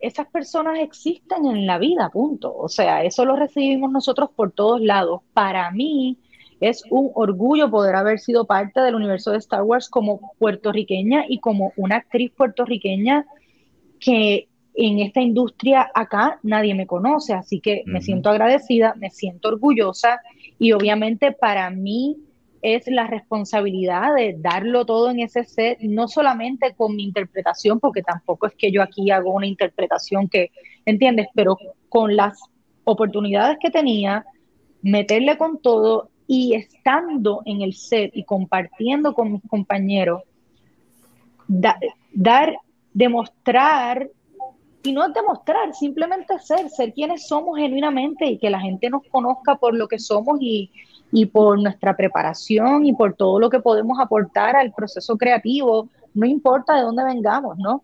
[0.00, 2.54] esas personas existen en la vida, punto.
[2.56, 5.22] O sea, eso lo recibimos nosotros por todos lados.
[5.32, 6.18] Para mí,
[6.60, 11.38] es un orgullo poder haber sido parte del universo de Star Wars como puertorriqueña y
[11.38, 13.26] como una actriz puertorriqueña
[14.00, 19.48] que en esta industria acá nadie me conoce, así que me siento agradecida, me siento
[19.48, 20.20] orgullosa
[20.58, 22.16] y obviamente para mí
[22.62, 28.02] es la responsabilidad de darlo todo en ese set, no solamente con mi interpretación, porque
[28.02, 30.50] tampoco es que yo aquí hago una interpretación que,
[30.84, 31.28] ¿entiendes?
[31.34, 31.56] Pero
[31.88, 32.38] con las
[32.84, 34.24] oportunidades que tenía,
[34.82, 40.22] meterle con todo y estando en el set y compartiendo con mis compañeros,
[41.46, 42.56] dar,
[42.92, 44.10] demostrar,
[44.82, 49.56] y no demostrar, simplemente ser, ser quienes somos genuinamente y que la gente nos conozca
[49.56, 50.70] por lo que somos y,
[51.12, 56.26] y por nuestra preparación y por todo lo que podemos aportar al proceso creativo, no
[56.26, 57.82] importa de dónde vengamos, ¿no?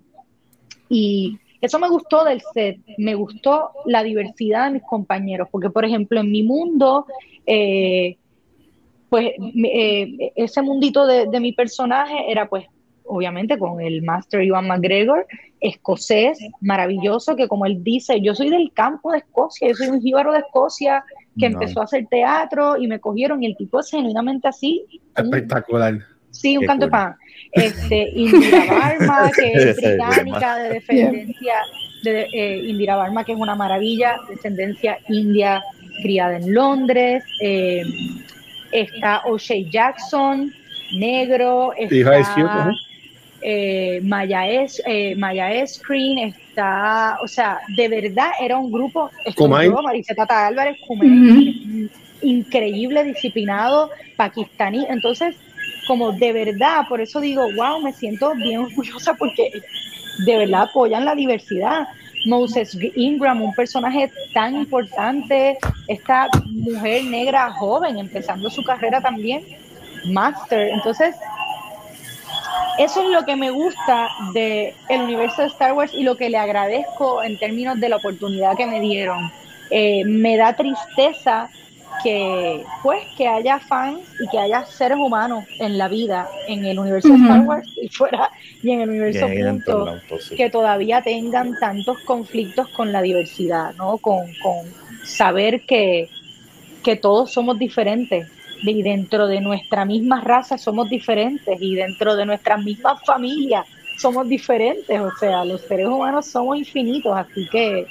[0.89, 5.85] Y eso me gustó del set, me gustó la diversidad de mis compañeros, porque por
[5.85, 7.07] ejemplo en mi mundo,
[7.47, 8.17] eh,
[9.09, 9.33] pues
[9.65, 12.67] eh, ese mundito de, mi personaje era pues
[13.07, 15.27] obviamente con el Master Ivan McGregor,
[15.61, 20.03] escocés, maravilloso, que como él dice, yo soy del campo de Escocia, yo soy un
[20.03, 21.05] jíbaro de Escocia
[21.39, 24.85] que empezó a hacer teatro y me cogieron y el tipo es genuinamente así.
[25.17, 25.99] Espectacular.
[26.31, 27.17] sí, un canto de pan.
[27.53, 31.55] Este, Indira Barma, que es británica de descendencia,
[32.03, 35.63] de, eh, Indira Barma, que es una maravilla, descendencia india,
[36.03, 37.25] criada en Londres.
[37.41, 37.83] Eh,
[38.73, 40.53] está O'Shea Jackson,
[40.97, 42.71] negro, está
[43.47, 49.11] eh, Maya, es, eh, Maya Screen, está, o sea, de verdad era un grupo,
[49.83, 50.79] Marisa Tata Álvarez,
[52.23, 55.37] increíble, disciplinado, pakistaní, entonces,
[55.87, 59.51] como de verdad, por eso digo, wow, me siento bien orgullosa porque
[60.25, 61.87] de verdad apoyan la diversidad.
[62.27, 69.45] Moses Ingram, un personaje tan importante, esta mujer negra joven empezando su carrera también,
[70.11, 70.71] Master.
[70.71, 71.15] Entonces,
[72.79, 76.29] eso es lo que me gusta del el universo de Star Wars y lo que
[76.29, 79.31] le agradezco en términos de la oportunidad que me dieron.
[79.71, 81.49] Eh, me da tristeza
[82.03, 86.79] que pues que haya fans y que haya seres humanos en la vida, en el
[86.79, 88.31] universo de Star Wars y fuera
[88.63, 90.01] y en el universo punto,
[90.37, 93.99] que todavía tengan tantos conflictos con la diversidad, ¿no?
[93.99, 94.67] Con, con
[95.05, 96.09] saber que,
[96.83, 98.29] que todos somos diferentes
[98.73, 103.65] y dentro de nuestra misma raza somos diferentes y dentro de nuestra misma familia
[103.99, 107.87] somos diferentes, o sea, los seres humanos somos infinitos, así que,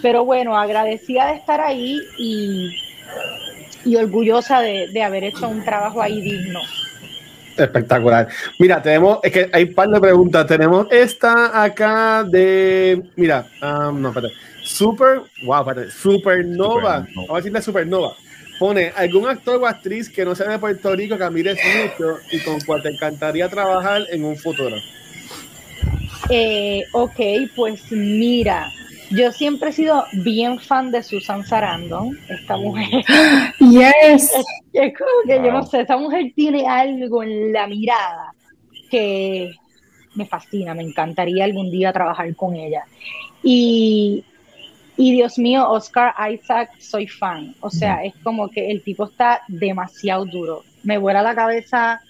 [0.00, 2.70] pero bueno, agradecida de estar ahí y,
[3.84, 6.60] y orgullosa de, de haber hecho un trabajo ahí digno.
[7.56, 8.28] Espectacular.
[8.58, 10.46] Mira, tenemos, es que hay un par de preguntas.
[10.46, 14.34] Tenemos esta acá de, mira, um, no, espérate.
[14.62, 17.06] Super, wow, espérate, Supernova.
[17.14, 18.14] Vamos a decirle Supernova.
[18.58, 22.40] Pone algún actor o actriz que no sea de Puerto Rico que admires mucho y
[22.40, 24.76] con cual te encantaría trabajar en un futuro.
[26.30, 27.20] Eh, ok,
[27.54, 28.72] pues mira,
[29.10, 33.04] yo siempre he sido bien fan de Susan Sarandon, esta mujer.
[33.60, 34.32] Yes.
[34.72, 38.34] Es, como que yo no sé, esta mujer tiene algo en la mirada
[38.90, 39.50] que
[40.14, 42.84] me fascina, me encantaría algún día trabajar con ella.
[43.42, 44.22] Y
[44.96, 47.54] y Dios mío, Oscar Isaac, soy fan.
[47.60, 50.64] O sea, es como que el tipo está demasiado duro.
[50.84, 52.00] Me vuela la cabeza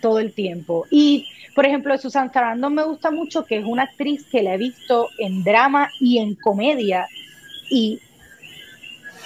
[0.00, 0.86] todo el tiempo.
[0.90, 4.58] Y, por ejemplo, Susan Sarandon me gusta mucho, que es una actriz que la he
[4.58, 7.06] visto en drama y en comedia.
[7.68, 8.00] Y,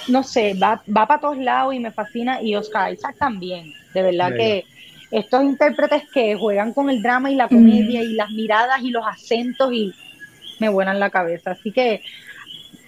[0.09, 2.43] no sé, va, va para todos lados y me fascina.
[2.43, 3.73] Y Oscar Isaac también.
[3.95, 4.65] De verdad que
[5.13, 9.07] estos intérpretes que juegan con el drama y la comedia y las miradas y los
[9.07, 9.95] acentos y
[10.59, 11.53] me vuelan la cabeza.
[11.53, 12.03] Así que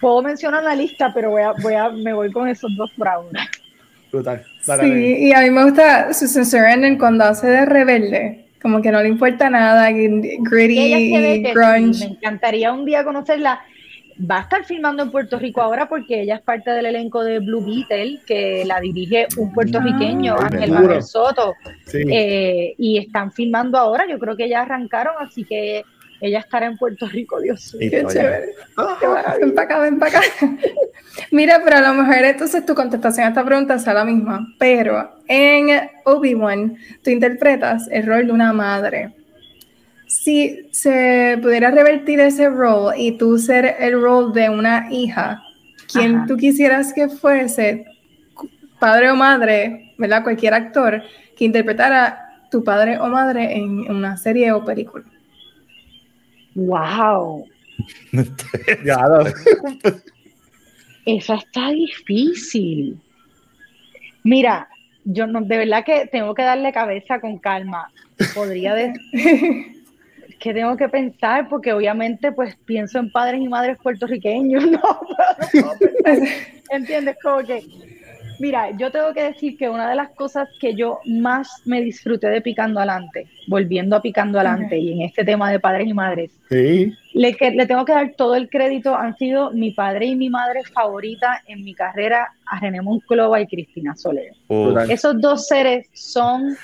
[0.01, 3.07] puedo mencionar la lista, pero voy a, voy a, me voy con esos dos por
[3.07, 3.47] ahora.
[4.11, 4.43] Brutal.
[4.81, 9.01] sí, y a mí me gusta Susan Sarandon cuando hace de rebelde, como que no
[9.01, 11.99] le importa nada, gritty, grunge.
[11.99, 13.61] me encantaría un día conocerla.
[14.29, 17.39] Va a estar filmando en Puerto Rico ahora porque ella es parte del elenco de
[17.39, 21.55] Blue Beetle, que la dirige un puertorriqueño, ah, Ángel Manuel Soto.
[21.93, 25.83] Eh, y están filmando ahora, yo creo que ya arrancaron, así que
[26.21, 28.53] ella estará en Puerto Rico, Dios mío, qué chévere.
[29.39, 30.27] ven para acá, ven para acá.
[31.31, 35.17] Mira, pero a lo mejor entonces tu contestación a esta pregunta sea la misma, pero
[35.27, 39.15] en Obi-Wan tú interpretas el rol de una madre.
[40.05, 45.41] Si se pudiera revertir ese rol y tú ser el rol de una hija,
[45.91, 47.85] ¿quién tú quisieras que fuese,
[48.79, 50.21] padre o madre, ¿verdad?
[50.21, 51.01] Cualquier actor
[51.35, 55.05] que interpretara tu padre o madre en una serie o película.
[56.55, 57.47] ¡Wow!
[61.05, 62.99] Esa está difícil.
[64.23, 64.67] Mira,
[65.03, 67.91] yo no, de verdad que tengo que darle cabeza con calma.
[68.35, 69.01] Podría decir
[70.39, 75.01] que tengo que pensar, porque obviamente pues pienso en padres y madres puertorriqueños, ¿no?
[76.69, 77.17] ¿Entiendes?
[77.21, 77.65] Como que
[78.41, 82.27] Mira, yo tengo que decir que una de las cosas que yo más me disfruté
[82.27, 86.31] de Picando Adelante, volviendo a Picando Adelante y en este tema de padres y madres,
[86.49, 90.63] le, le tengo que dar todo el crédito, han sido mi padre y mi madre
[90.63, 94.33] favorita en mi carrera, a René Monclova y Cristina Soler.
[94.89, 96.57] Esos dos seres son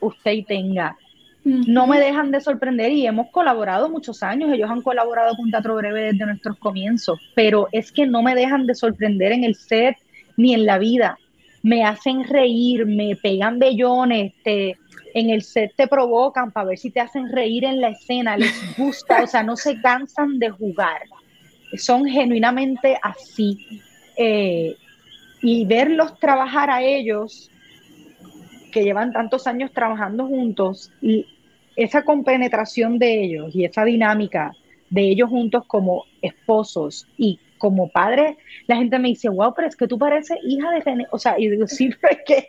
[0.00, 0.98] usted y tenga.
[1.44, 5.74] No me dejan de sorprender y hemos colaborado muchos años, ellos han colaborado con Teatro
[5.76, 9.96] Breve desde nuestros comienzos, pero es que no me dejan de sorprender en el set,
[10.36, 11.18] ni en la vida.
[11.62, 14.76] Me hacen reír, me pegan bellones, te,
[15.14, 18.52] en el set te provocan para ver si te hacen reír en la escena, les
[18.76, 21.02] gusta, o sea, no se cansan de jugar.
[21.76, 23.80] Son genuinamente así.
[24.16, 24.76] Eh,
[25.40, 27.50] y verlos trabajar a ellos,
[28.70, 31.26] que llevan tantos años trabajando juntos, y
[31.76, 34.52] esa compenetración de ellos y esa dinámica
[34.90, 39.76] de ellos juntos como esposos y como padre, la gente me dice, wow, pero es
[39.76, 41.06] que tú pareces hija de René.
[41.12, 42.48] O sea, y digo, sí, pero es que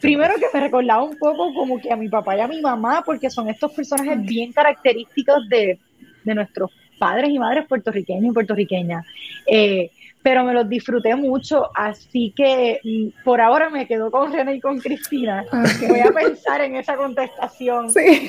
[0.00, 3.04] primero que me recordaba un poco como que a mi papá y a mi mamá,
[3.06, 5.78] porque son estos personajes bien característicos de,
[6.24, 9.06] nuestros padres y madres puertorriqueños y puertorriqueñas.
[9.46, 9.92] Eh,
[10.24, 14.60] pero me los disfruté mucho, así que mm, por ahora me quedo con René y
[14.60, 15.44] con Cristina.
[15.88, 17.90] Voy a pensar en esa contestación.
[17.92, 18.28] Sí.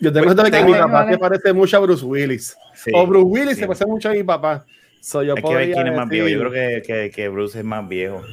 [0.00, 2.56] Yo tengo que que mi papá se parece mucho a Bruce Willis.
[2.92, 4.64] O Bruce Willis se parece mucho a mi papá.
[5.12, 6.28] yo Hay que ver quién es más viejo.
[6.28, 8.22] Yo creo que, que, que Bruce es más viejo.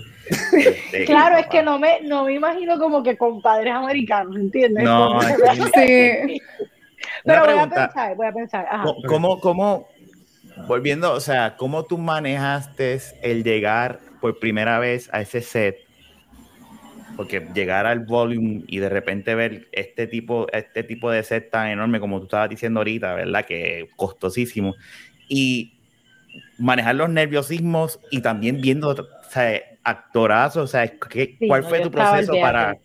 [0.53, 4.83] Este, claro, es que no me, no me imagino como que con padres americanos, ¿entiendes?
[4.83, 5.19] No,
[5.75, 6.39] sí.
[7.23, 8.67] Pero voy a pensar, voy a pensar.
[9.07, 9.87] ¿Cómo, cómo,
[10.67, 15.77] volviendo, o sea, cómo tú manejaste el llegar por primera vez a ese set?
[17.15, 21.67] Porque llegar al volume y de repente ver este tipo, este tipo de set tan
[21.67, 23.45] enorme como tú estabas diciendo ahorita, ¿verdad?
[23.45, 24.75] Que costosísimo.
[25.27, 25.73] Y
[26.57, 31.91] manejar los nerviosismos y también viendo o sea, actorazos, o sea, ¿qué, ¿cuál fue tu
[31.91, 32.77] proceso para,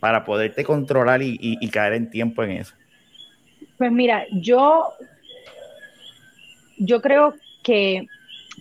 [0.00, 2.74] para poderte controlar y, y, caer en tiempo en eso?
[3.78, 4.92] Pues mira, yo,
[6.78, 8.06] yo creo que,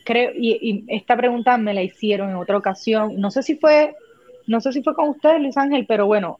[0.03, 3.95] creo, y, esta pregunta me la hicieron en otra ocasión, no sé si fue,
[4.47, 6.39] no sé si fue con ustedes, Luis Ángel, pero bueno,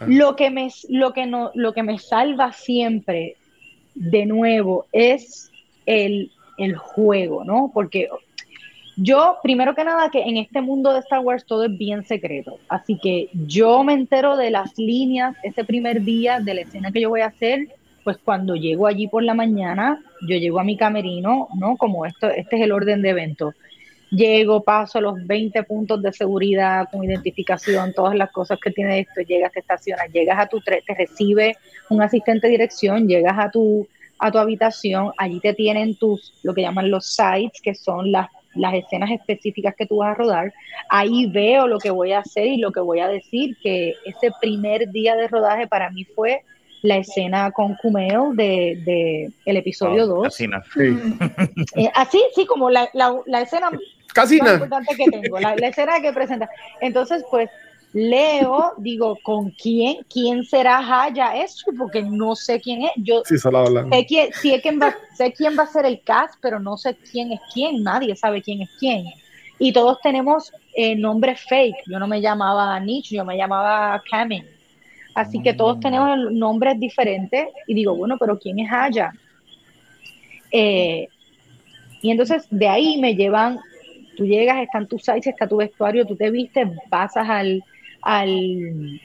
[0.00, 0.04] ah.
[0.06, 3.36] lo que me, lo que no, lo que me salva siempre,
[3.94, 5.50] de nuevo, es
[5.86, 7.70] el, el juego, ¿no?
[7.72, 8.08] Porque
[8.98, 12.58] yo, primero que nada, que en este mundo de Star Wars todo es bien secreto.
[12.68, 17.02] Así que yo me entero de las líneas ese primer día de la escena que
[17.02, 17.68] yo voy a hacer,
[18.04, 21.76] pues cuando llego allí por la mañana, yo llego a mi camerino, ¿no?
[21.76, 23.52] Como esto, este es el orden de evento.
[24.10, 29.20] Llego, paso los 20 puntos de seguridad con identificación, todas las cosas que tiene esto,
[29.22, 31.56] llegas, te estacionas, llegas a tu, te recibe
[31.90, 33.86] un asistente de dirección, llegas a tu
[34.18, 38.28] a tu habitación, allí te tienen tus, lo que llaman los sites, que son las,
[38.54, 40.52] las escenas específicas que tú vas a rodar.
[40.88, 44.30] Ahí veo lo que voy a hacer y lo que voy a decir, que ese
[44.40, 46.42] primer día de rodaje para mí fue
[46.82, 50.34] la escena con Kumeo de, de el episodio 2.
[50.34, 50.46] sí.
[51.76, 53.70] Eh, así, sí, como la, la, escena
[54.16, 56.48] más importante que tengo, la, la escena que presenta.
[56.80, 57.50] Entonces, pues
[57.92, 59.98] leo, digo, ¿con quién?
[60.12, 61.72] ¿Quién será Haya esto?
[61.78, 62.90] Porque no sé quién es.
[62.96, 63.50] Yo sí, sé,
[64.06, 67.40] quién, quién va, sé quién va a ser el cast, pero no sé quién es
[67.54, 67.82] quién.
[67.82, 69.06] Nadie sabe quién es quién.
[69.58, 71.84] Y todos tenemos eh, nombres fake.
[71.86, 74.46] Yo no me llamaba Nietzsche, yo me llamaba Kamen.
[75.14, 76.38] Así que todos tenemos mm.
[76.38, 77.48] nombres diferentes.
[77.66, 79.12] Y digo, bueno, pero ¿quién es Haya?
[80.50, 81.08] Eh,
[82.02, 83.58] y entonces de ahí me llevan,
[84.16, 87.62] tú llegas, están tus sites, está tu vestuario, tú te vistes, pasas al,
[88.02, 89.00] al,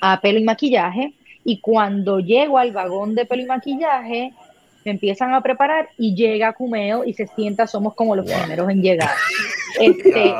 [0.00, 1.12] a pelo y maquillaje
[1.44, 4.32] y cuando llego al vagón de pelo y maquillaje
[4.84, 8.82] me empiezan a preparar y llega Cumeo y se sienta, somos como los primeros en
[8.82, 9.10] llegar.
[9.78, 10.34] Este,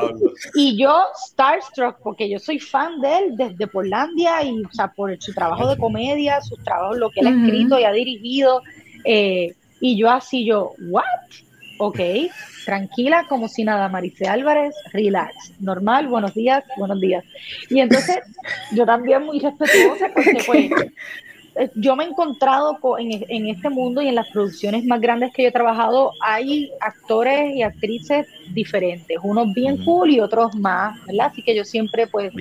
[0.55, 5.15] y yo, Starstruck, porque yo soy fan de él desde Portlandia y, o sea, por
[5.21, 8.63] su trabajo de comedia, sus trabajos, lo que él ha escrito y ha dirigido.
[9.05, 11.03] Eh, y yo así, yo, ¿what?
[11.83, 11.99] Ok,
[12.63, 17.25] tranquila, como si nada, Marice Álvarez, relax, normal, buenos días, buenos días.
[17.71, 18.19] Y entonces
[18.71, 20.71] yo también muy respetuosa porque pues
[21.55, 25.41] eh, yo me he encontrado en, este mundo y en las producciones más grandes que
[25.41, 31.29] yo he trabajado, hay actores y actrices diferentes, unos bien cool y otros más, ¿verdad?
[31.31, 32.31] Así que yo siempre pues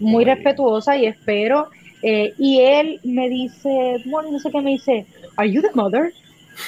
[0.00, 1.68] muy respetuosa y espero.
[2.00, 5.04] Eh, y él me dice, bueno, no sé qué me dice,
[5.36, 6.10] ¿Are you the mother?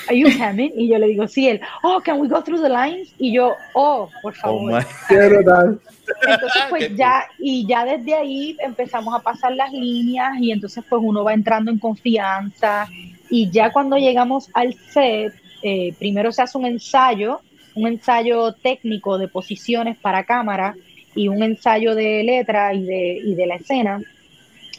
[0.08, 0.70] Are you coming?
[0.74, 3.12] Y yo le digo, sí, él, oh, can we go through the lines?
[3.18, 4.84] Y yo, oh, por oh favor.
[5.10, 11.02] entonces, pues ya, y ya desde ahí empezamos a pasar las líneas y entonces pues
[11.04, 12.88] uno va entrando en confianza
[13.30, 17.40] y ya cuando llegamos al set, eh, primero se hace un ensayo,
[17.74, 20.74] un ensayo técnico de posiciones para cámara
[21.14, 24.00] y un ensayo de letra y de, y de la escena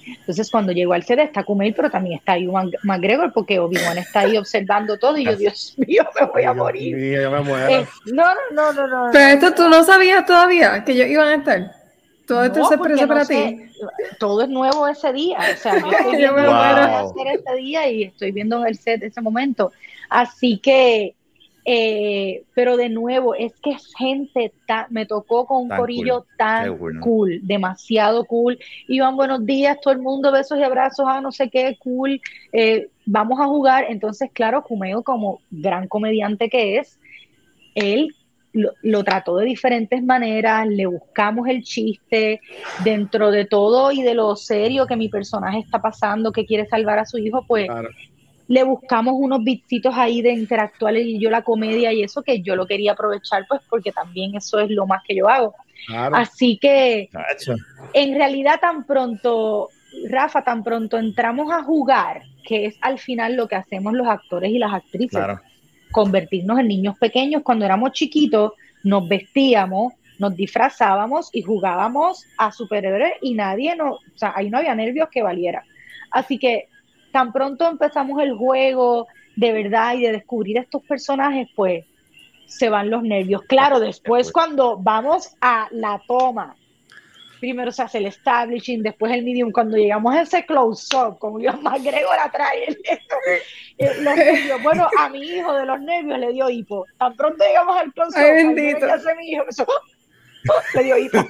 [0.06, 4.22] entonces, cuando llegó al CD está Kumail, pero también está Iwan McGregor, porque Obi-Wan está
[4.22, 6.96] ahí observando todo y yo, Dios mío, me voy a morir.
[6.98, 11.36] Eh, no, no, no, no, Pero esto tú no sabías todavía que ellos iban a
[11.36, 11.76] estar.
[12.26, 13.58] Todo esto es sorpresa para ti.
[14.20, 15.38] Todo es nuevo ese día.
[15.54, 16.54] O sea, yo estoy viendo wow.
[16.54, 19.72] hacer ese día y estoy viendo el set ese momento.
[20.10, 21.16] Así que
[21.64, 24.52] eh, pero de nuevo, es que es gente,
[24.90, 28.58] me tocó con un corillo tan cool, demasiado cool.
[28.88, 32.20] Iván, buenos días, todo el mundo, besos y abrazos, ah, no sé qué, cool.
[32.52, 33.86] Eh, vamos a jugar.
[33.90, 37.00] Entonces, claro, Cumeo, como gran comediante que es,
[37.76, 38.16] él
[38.54, 42.42] lo, lo, trató de diferentes maneras, le buscamos el chiste
[42.84, 47.00] dentro de todo y de lo serio que mi personaje está pasando, que quiere salvar
[47.00, 47.70] a su hijo, pues
[48.52, 52.58] le buscamos unos bitsitos ahí de interactuar y yo la comedia y eso que yo
[52.58, 55.56] lo quería aprovechar pues porque también eso es lo más que yo hago.
[55.88, 57.10] Así que
[57.94, 59.70] en realidad tan pronto,
[60.10, 64.52] Rafa, tan pronto entramos a jugar, que es al final lo que hacemos los actores
[64.52, 65.24] y las actrices,
[65.90, 68.52] convertirnos en niños pequeños cuando éramos chiquitos,
[68.84, 74.58] nos vestíamos, nos disfrazábamos y jugábamos a superhéroes y nadie, no, o sea, ahí no
[74.58, 75.64] había nervios que valiera.
[76.12, 76.68] Así que
[77.12, 81.86] tan pronto empezamos el juego de verdad y de descubrir estos personajes, pues
[82.46, 83.42] se van los nervios.
[83.44, 86.56] Claro, después cuando vamos a la toma
[87.42, 89.52] primero se hace el establishing, después el medium.
[89.52, 93.16] Cuando llegamos a ese close-up, como Iván McGregor atrás, esto,
[93.80, 96.86] eh, los nervios, bueno, a mi hijo de los nervios le dio hipo.
[96.98, 98.86] Tan pronto llegamos al close-up, Ay, bendito.
[99.18, 99.44] mi hijo,
[100.76, 101.18] le dio hipo.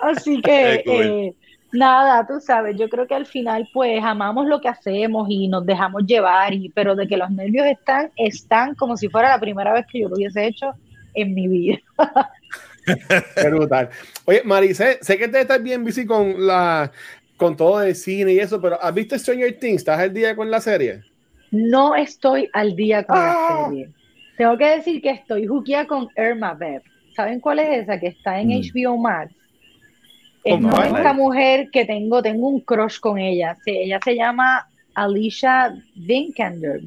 [0.00, 1.34] Así que, eh,
[1.74, 5.66] nada, tú sabes, yo creo que al final pues amamos lo que hacemos y nos
[5.66, 9.72] dejamos llevar, y, pero de que los nervios están, están como si fuera la primera
[9.72, 10.72] vez que yo lo hubiese hecho
[11.14, 11.78] en mi vida.
[13.44, 13.88] brutal.
[14.24, 16.90] Oye, Maricé, sé que te estás bien busy con la
[17.36, 19.78] con todo de cine y eso, pero ¿has visto Stranger Things?
[19.78, 21.02] ¿Estás al día con la serie?
[21.50, 23.66] No estoy al día con la ¡Ah!
[23.68, 23.90] serie.
[24.36, 26.82] Tengo que decir que estoy juquía con Irma Beb.
[27.14, 29.02] ¿Saben cuál es esa que está en HBO mm.
[29.02, 29.34] Max?
[30.44, 33.56] Es esta mujer que tengo, tengo un crush con ella.
[33.64, 36.80] ella se llama Alicia Vikander.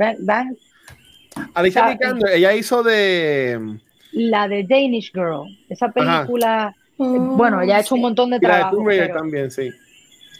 [1.54, 3.80] Alicia Vikander, ella hizo de
[4.12, 8.84] la de Danish Girl, esa película, bueno, ella ha hecho un montón de trabajo.
[9.14, 9.70] también, sí.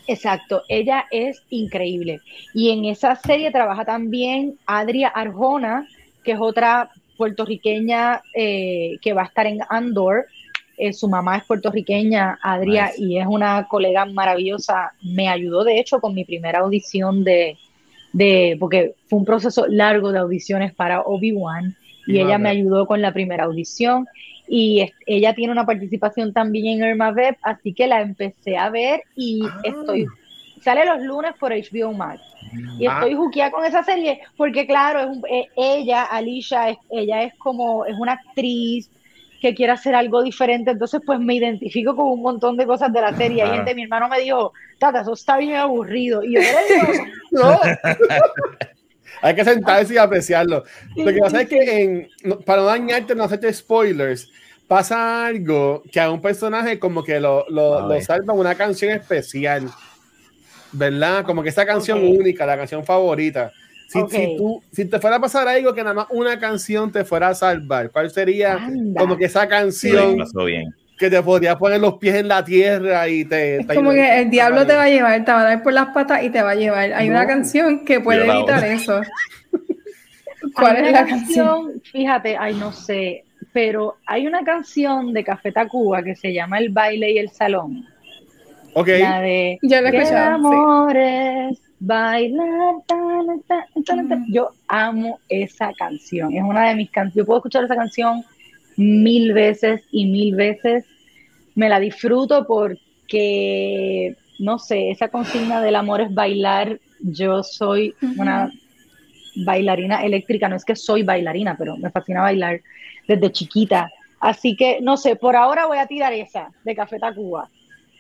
[0.08, 2.22] Exacto, ella es increíble.
[2.54, 5.88] Y en esa serie trabaja también Adria Arjona,
[6.24, 10.28] que es otra puertorriqueña eh, que va a estar en Andor.
[10.78, 14.94] Eh, su mamá es puertorriqueña, Adria, y es una colega maravillosa.
[15.02, 17.58] Me ayudó, de hecho, con mi primera audición de,
[18.14, 21.76] de porque fue un proceso largo de audiciones para Obi-Wan
[22.06, 24.08] y ella me ayudó con la primera audición
[24.48, 29.02] y ella tiene una participación también en Irma Web, así que la empecé a ver
[29.16, 29.60] y ah.
[29.64, 30.08] estoy
[30.62, 32.22] sale los lunes por HBO Max.
[32.80, 32.96] Y ah.
[32.96, 37.86] estoy juqueada con esa serie porque claro, es eh, ella, Alicia, es, ella es como
[37.86, 38.90] es una actriz
[39.42, 43.02] que quiere hacer algo diferente, entonces pues me identifico con un montón de cosas de
[43.02, 43.44] la serie.
[43.44, 46.24] Hay gente, mi hermano me dijo, Tata, eso está bien aburrido.
[46.24, 46.42] Y yo,
[47.32, 47.60] no.
[49.22, 50.64] Hay que sentarse y apreciarlo.
[50.96, 52.10] Lo que pasa es que en,
[52.46, 54.30] para no dañarte, no hacerte spoilers,
[54.68, 59.70] pasa algo que a un personaje como que lo, lo, lo salva una canción especial.
[60.72, 61.24] ¿Verdad?
[61.24, 63.52] Como que esa canción única, la canción favorita.
[63.88, 67.06] Si, si, tú, si te fuera a pasar algo que nada más una canción te
[67.06, 70.18] fuera a salvar, ¿cuál sería como que esa canción?
[70.46, 73.58] bien que te podría poner los pies en la tierra y te...
[73.58, 75.90] Es como que el diablo te va a llevar, te va a dar por las
[75.90, 76.92] patas y te va a llevar.
[76.94, 79.02] Hay una canción que puede evitar eso.
[80.56, 81.82] ¿Cuál es la canción?
[81.92, 86.70] Fíjate, ay, no sé, pero hay una canción de Café Tacuba que se llama El
[86.70, 87.86] baile y el salón.
[88.74, 88.88] Ok.
[89.00, 89.60] La de...
[89.62, 90.36] Ya la he escuchado.
[90.36, 92.76] Amores, bailar,
[94.30, 96.34] Yo amo esa canción.
[96.34, 97.16] Es una de mis canciones.
[97.16, 98.24] Yo puedo escuchar esa canción
[98.76, 100.86] mil veces y mil veces.
[101.56, 106.80] Me la disfruto porque, no sé, esa consigna del amor es bailar.
[107.00, 108.52] Yo soy una
[109.46, 112.62] bailarina eléctrica, no es que soy bailarina, pero me fascina bailar
[113.08, 113.92] desde chiquita.
[114.20, 117.50] Así que, no sé, por ahora voy a tirar esa de Café Tacuba.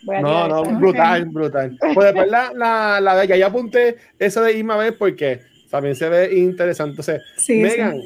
[0.03, 1.77] No, no, brutal, brutal.
[1.93, 5.95] Pues después la, la, la de ella, ya apunté esa de Irma B porque también
[5.95, 6.91] se ve interesante.
[6.91, 8.01] Entonces, Megan,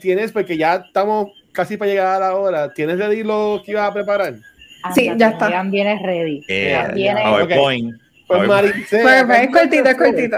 [0.00, 3.90] tienes, porque ya estamos casi para llegar a la hora, ¿tienes ready lo que ibas
[3.90, 4.34] a preparar?
[4.94, 5.48] Sí, ya está.
[5.48, 6.42] Megan viene ready.
[6.48, 7.94] Eh, viene PowerPoint.
[8.26, 10.36] Pues PowerPoint es cortito, es cortito.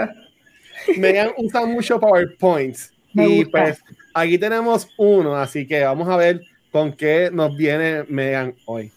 [0.97, 2.77] Megan usa mucho PowerPoint.
[3.13, 3.81] y pues
[4.13, 6.41] aquí tenemos uno, así que vamos a ver
[6.71, 8.91] con qué nos viene Megan hoy.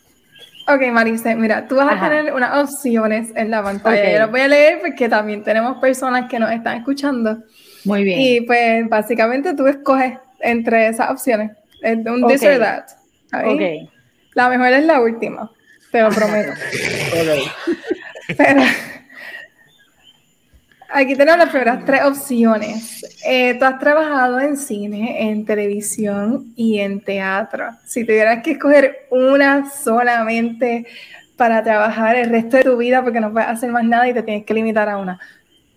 [0.75, 4.13] Ok, Marisa, mira, tú vas a tener unas opciones en la pantalla.
[4.13, 7.43] Yo las voy a leer porque también tenemos personas que nos están escuchando.
[7.85, 8.21] Muy bien.
[8.21, 11.53] Y pues básicamente tú escoges entre esas opciones.
[11.83, 12.87] Un this or that.
[13.33, 13.89] Okay.
[14.35, 15.51] La mejor es la última,
[15.91, 16.53] te lo prometo.
[18.37, 18.63] Pero
[20.93, 23.05] aquí tenemos las primeras tres opciones.
[23.25, 27.71] Eh, tú has trabajado en cine, en televisión y en teatro.
[27.85, 30.87] Si tuvieras que escoger una solamente
[31.37, 34.23] para trabajar el resto de tu vida, porque no puedes hacer más nada y te
[34.23, 35.19] tienes que limitar a una,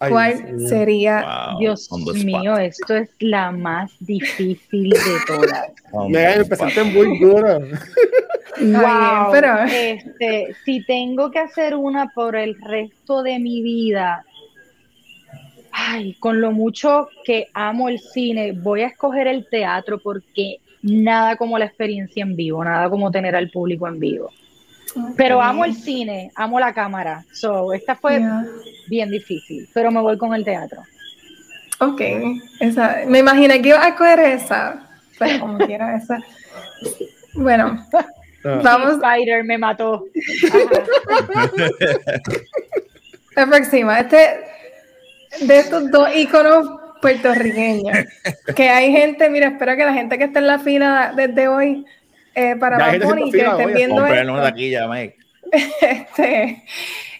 [0.09, 1.55] ¿Cuál sería?
[1.59, 1.89] Dios
[2.23, 5.71] mío, esto es la más difícil de todas.
[6.09, 7.59] Me empezaste muy duro.
[8.59, 9.63] Wow, pero...
[9.63, 14.25] este, si tengo que hacer una por el resto de mi vida,
[15.73, 21.35] ay, con lo mucho que amo el cine, voy a escoger el teatro porque nada
[21.35, 24.31] como la experiencia en vivo, nada como tener al público en vivo.
[25.17, 27.25] Pero amo el cine, amo la cámara.
[27.31, 28.21] So, esta fue
[28.87, 30.83] bien difícil, pero me voy con el teatro.
[31.79, 32.01] Ok,
[32.59, 36.19] esa, me imaginé que iba a escoger esa, pero como quiera esa.
[37.33, 38.05] Bueno, ah.
[38.63, 38.93] vamos.
[38.93, 40.05] Spider me mató.
[43.35, 44.52] La próxima, este,
[45.41, 46.67] de estos dos iconos
[47.01, 47.97] puertorriqueños,
[48.55, 51.85] que hay gente, mira, espero que la gente que está en la fila desde hoy
[52.33, 55.17] eh, para Bad Bunny, que estén viendo esto, aquí ya, Mike.
[55.81, 56.63] este,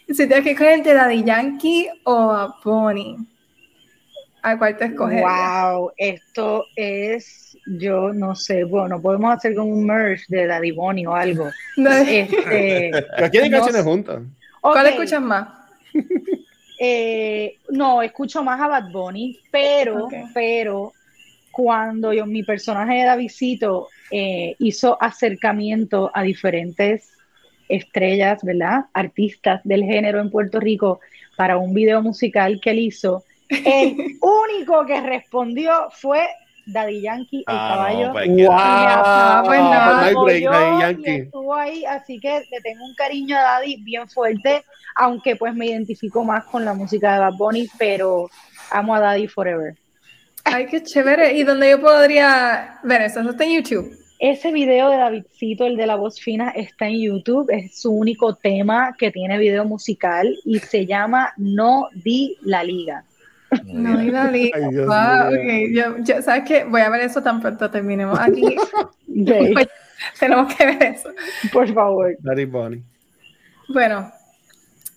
[0.08, 3.18] si tienes que escoger entre Daddy Yankee o a Bunny,
[4.42, 5.22] ¿a cuál te escoges?
[5.22, 11.06] Wow, esto es, yo no sé, bueno, podemos hacer como un merge de Daddy Bunny
[11.06, 11.50] o algo.
[11.76, 12.92] este,
[13.32, 14.22] tienen canciones juntas.
[14.62, 15.48] ¿Cuál escuchas más?
[16.80, 20.92] Eh, no, escucho más a Bad Bunny, pero, pero
[21.52, 27.10] cuando yo, mi personaje de Davidcito eh, hizo acercamiento a diferentes
[27.70, 28.86] estrellas, ¿verdad?
[28.94, 31.00] Artistas del género en Puerto Rico
[31.36, 33.24] para un video musical que él hizo.
[33.50, 36.28] El único que respondió fue
[36.66, 38.12] Daddy Yankee, el ah, caballo.
[38.12, 38.48] Pues, wow.
[38.52, 40.42] Ah, pues Daddy
[40.82, 41.16] Yankee.
[41.22, 44.64] estuvo ahí, así que le tengo un cariño a Daddy bien fuerte,
[44.96, 48.30] aunque pues me identifico más con la música de Bad Bunny, pero
[48.72, 49.76] amo a Daddy forever.
[50.46, 51.34] Ay, qué chévere.
[51.34, 53.22] ¿Y dónde yo podría ver eso?
[53.22, 53.98] ¿Eso está en YouTube?
[54.20, 57.50] Ese video de Davidcito, el de la voz fina, está en YouTube.
[57.50, 63.06] Es su único tema que tiene video musical y se llama No Di la Liga.
[63.66, 64.60] No Di la Liga.
[64.70, 65.74] wow, okay.
[65.74, 66.64] yo, ¿Sabes qué?
[66.64, 68.56] Voy a ver eso tan pronto terminemos aquí.
[70.20, 71.10] Tenemos que ver eso.
[71.52, 72.16] Por favor.
[72.20, 72.84] Daddy Bunny.
[73.70, 74.12] Bueno,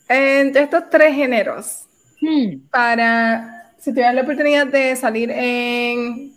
[0.09, 1.87] entre estos tres géneros,
[2.21, 2.69] hmm.
[2.71, 6.33] para si tuvieras la oportunidad de salir en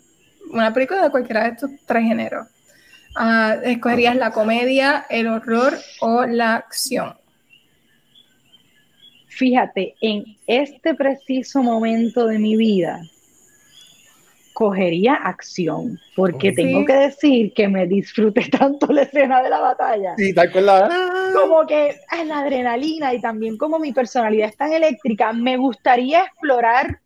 [0.52, 2.48] una película de cualquiera de estos tres géneros,
[3.16, 7.19] uh, ¿escogerías la comedia, el horror o la acción?
[9.40, 13.00] Fíjate, en este preciso momento de mi vida,
[14.52, 20.14] cogería acción, porque tengo que decir que me disfruté tanto la escena de la batalla.
[20.18, 21.32] Sí, tal cual la...
[21.34, 26.26] Como que es la adrenalina y también como mi personalidad es tan eléctrica, me gustaría
[26.26, 27.00] explorar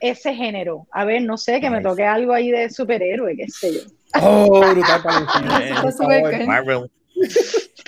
[0.00, 0.86] ese género.
[0.90, 3.80] A ver, no sé, que me toque algo ahí de superhéroe, qué sé yo.
[4.20, 5.02] Oh, brutal
[6.46, 6.90] Marvel.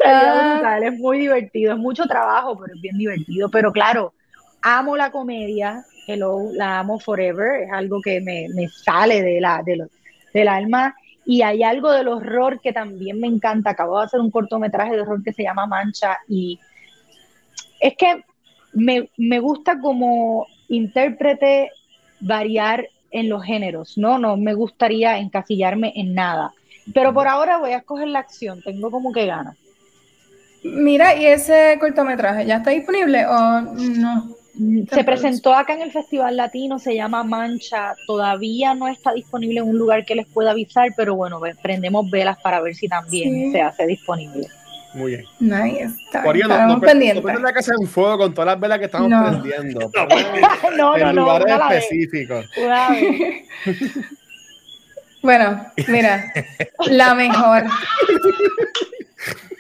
[0.05, 0.79] Ah.
[0.83, 3.49] es muy divertido, es mucho trabajo, pero es bien divertido.
[3.51, 4.13] Pero claro,
[4.63, 9.87] amo la comedia, Hello, la amo forever, es algo que me, sale de la, de
[10.33, 10.95] del alma.
[11.27, 13.71] Y hay algo del horror que también me encanta.
[13.71, 16.59] Acabo de hacer un cortometraje de horror que se llama Mancha y
[17.81, 18.25] es que
[18.73, 21.71] me, me gusta como intérprete
[22.21, 24.19] variar en los géneros, ¿no?
[24.19, 26.53] No me gustaría encasillarme en nada.
[26.95, 29.57] Pero por ahora voy a escoger la acción, tengo como que ganas.
[30.63, 34.39] Mira, ¿y ese cortometraje ya está disponible o no?
[34.91, 39.69] Se presentó acá en el Festival Latino, se llama Mancha, todavía no está disponible en
[39.69, 43.63] un lugar que les pueda avisar, pero bueno, prendemos velas para ver si también se
[43.63, 44.49] hace disponible.
[44.95, 45.25] Muy bien.
[45.39, 45.95] Nice.
[46.07, 46.25] Está,
[46.67, 47.25] no, pendientes.
[47.25, 49.93] No la casa en fuego con todas las velas que estamos prendiendo.
[50.77, 52.47] no, no, en lugares específicos.
[55.23, 56.33] bueno, mira,
[56.89, 57.63] la mejor.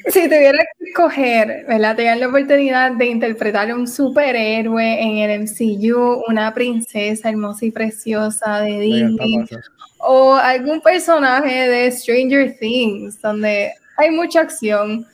[0.09, 1.97] Si tuviera que escoger, ¿verdad?
[1.97, 7.71] Tener la oportunidad de interpretar a un superhéroe en el MCU, una princesa hermosa y
[7.71, 9.45] preciosa de Disney,
[9.99, 15.07] o algún personaje de Stranger Things, donde hay mucha acción,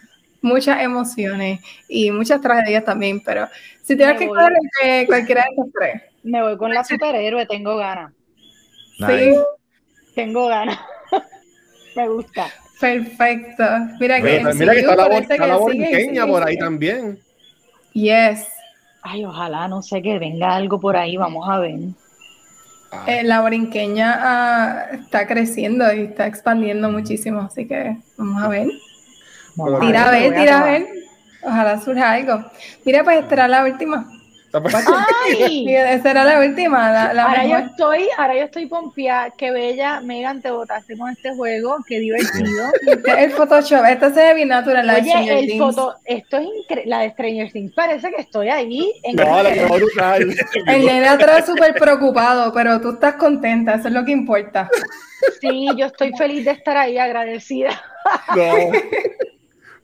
[0.43, 3.49] muchas emociones y muchas tragedias también, pero
[3.83, 6.03] si tienes que escoger entre cualquiera de estos tres.
[6.23, 8.13] Me voy con la superhéroe, tengo ganas.
[8.99, 9.35] Sí.
[10.15, 10.79] Tengo ganas.
[11.97, 12.47] Me gusta.
[12.81, 13.65] Perfecto.
[14.01, 17.19] Mira que, mira que está la, este la borinqueña por ahí también.
[17.93, 18.49] Yes.
[19.03, 21.79] Ay, ojalá, no sé, que venga algo por ahí, vamos a ver.
[23.07, 28.69] Eh, la borinqueña ah, está creciendo y está expandiendo muchísimo, así que vamos a ver
[29.81, 30.87] tira a ver, tira a ver.
[31.43, 32.45] Ojalá surja algo.
[32.85, 34.07] Mira, pues esta era la última.
[35.27, 35.75] Ay.
[35.75, 37.11] Esa era la última.
[37.11, 39.31] ahora, yo estoy, ahora yo estoy pompeada.
[39.37, 41.79] Qué bella, Megan, te botaste con este juego.
[41.87, 42.71] Qué divertido.
[43.19, 44.87] el Photoshop, esta se ve bien natural.
[44.87, 46.91] La Oye, el foto, esto es increíble.
[46.91, 48.93] La de Stranger Things parece que estoy ahí.
[49.03, 49.51] En no, la
[50.17, 50.37] el,
[50.67, 53.75] el nene atrás súper preocupado, pero tú estás contenta.
[53.75, 54.69] Eso es lo que importa.
[55.41, 57.71] Sí, yo estoy feliz de estar ahí, agradecida.
[58.37, 58.71] No.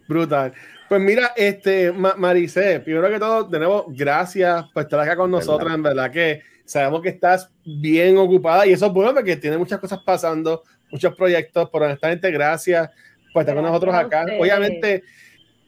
[0.06, 0.52] Brutal.
[0.90, 5.72] Pues mira, este, Maricé, primero que todo, de nuevo, gracias por estar acá con nosotros.
[5.72, 9.78] En verdad que sabemos que estás bien ocupada y eso es bueno porque tiene muchas
[9.78, 12.90] cosas pasando, muchos proyectos, pero honestamente, gracias
[13.32, 14.26] por estar con nosotros acá.
[14.36, 15.04] Obviamente,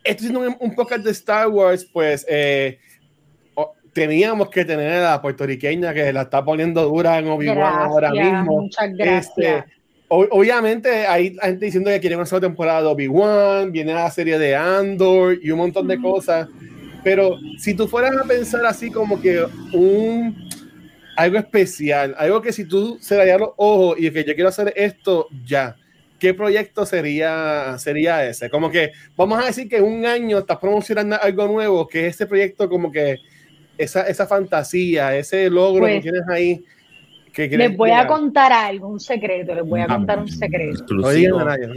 [0.02, 2.80] esto es un, un, podcast de Star Wars, pues eh,
[3.92, 8.62] teníamos que tener a la puertorriqueña que la está poniendo dura en Obi-Wan ahora mismo.
[8.62, 9.28] Muchas gracias.
[9.28, 9.64] Este,
[10.12, 14.54] obviamente hay gente diciendo que quieren una segunda temporada de Obi-Wan, viene la serie de
[14.54, 16.48] Andor y un montón de cosas.
[17.02, 20.50] Pero si tú fueras a pensar así como que un
[21.16, 25.28] algo especial, algo que si tú cerrarías los ojos y que yo quiero hacer esto
[25.44, 25.76] ya,
[26.18, 28.50] ¿qué proyecto sería, sería ese?
[28.50, 32.68] Como que vamos a decir que un año estás promocionando algo nuevo, que ese proyecto
[32.68, 33.16] como que
[33.78, 36.64] esa, esa fantasía, ese logro que pues, tienes ahí.
[37.35, 40.85] Les voy a contar algo, un secreto, les voy a contar un secreto.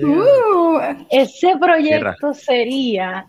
[0.04, 0.80] Uh,
[1.10, 3.26] ese proyecto sería,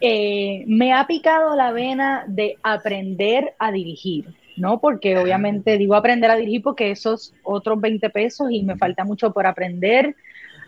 [0.00, 4.26] eh, me ha picado la vena de aprender a dirigir.
[4.56, 4.80] ¿no?
[4.80, 9.32] Porque obviamente digo aprender a dirigir porque esos otros 20 pesos y me falta mucho
[9.32, 10.16] por aprender,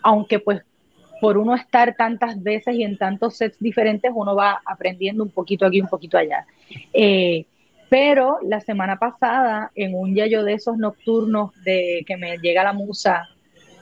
[0.02, 0.62] aunque pues
[1.20, 5.66] por uno estar tantas veces y en tantos sets diferentes, uno va aprendiendo un poquito
[5.66, 6.46] aquí, un poquito allá.
[6.92, 7.44] Eh,
[7.90, 12.72] pero la semana pasada, en un yayo de esos nocturnos de que me llega la
[12.72, 13.28] musa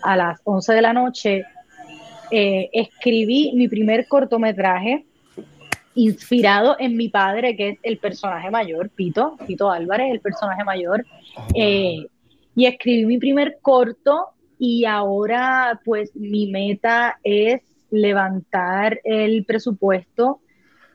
[0.02, 1.44] a las 11 de la noche,
[2.30, 5.04] eh, escribí mi primer cortometraje
[5.94, 11.04] inspirado en mi padre, que es el personaje mayor, Pito, Pito Álvarez, el personaje mayor.
[11.36, 11.46] Oh.
[11.54, 12.06] Eh,
[12.56, 14.28] y escribí mi primer corto
[14.58, 20.40] y ahora pues mi meta es levantar el presupuesto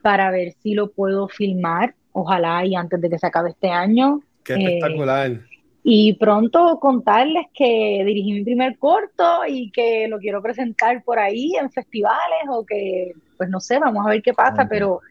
[0.02, 4.22] para ver si lo puedo filmar, ojalá y antes de que se acabe este año.
[4.44, 5.32] Qué espectacular.
[5.32, 5.42] Eh,
[5.84, 11.56] y pronto contarles que dirigí mi primer corto y que lo quiero presentar por ahí
[11.60, 15.02] en festivales o que, pues no sé, vamos a ver qué pasa, pero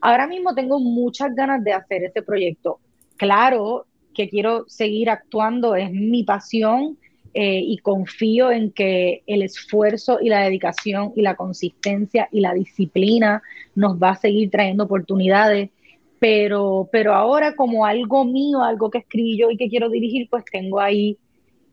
[0.00, 2.78] ahora mismo tengo muchas ganas de hacer este proyecto.
[3.18, 3.84] Claro
[4.14, 6.96] que quiero seguir actuando, es mi pasión
[7.34, 12.54] eh, y confío en que el esfuerzo y la dedicación y la consistencia y la
[12.54, 13.42] disciplina
[13.74, 15.68] nos va a seguir trayendo oportunidades
[16.18, 20.44] pero, pero ahora como algo mío, algo que escribí yo y que quiero dirigir, pues
[20.50, 21.18] tengo ahí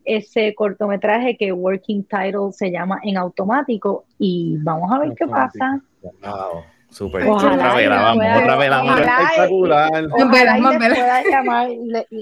[0.06, 5.82] ese cortometraje que Working Title se llama En Automático y vamos a ver qué pasa.
[6.02, 6.64] Wow.
[6.94, 7.28] Super.
[7.28, 9.00] Ojalá otra vez, vamos, otra vez, vamos.
[9.00, 10.08] Espectacular.
[10.12, 11.70] Ojalá, y les pueda llamar,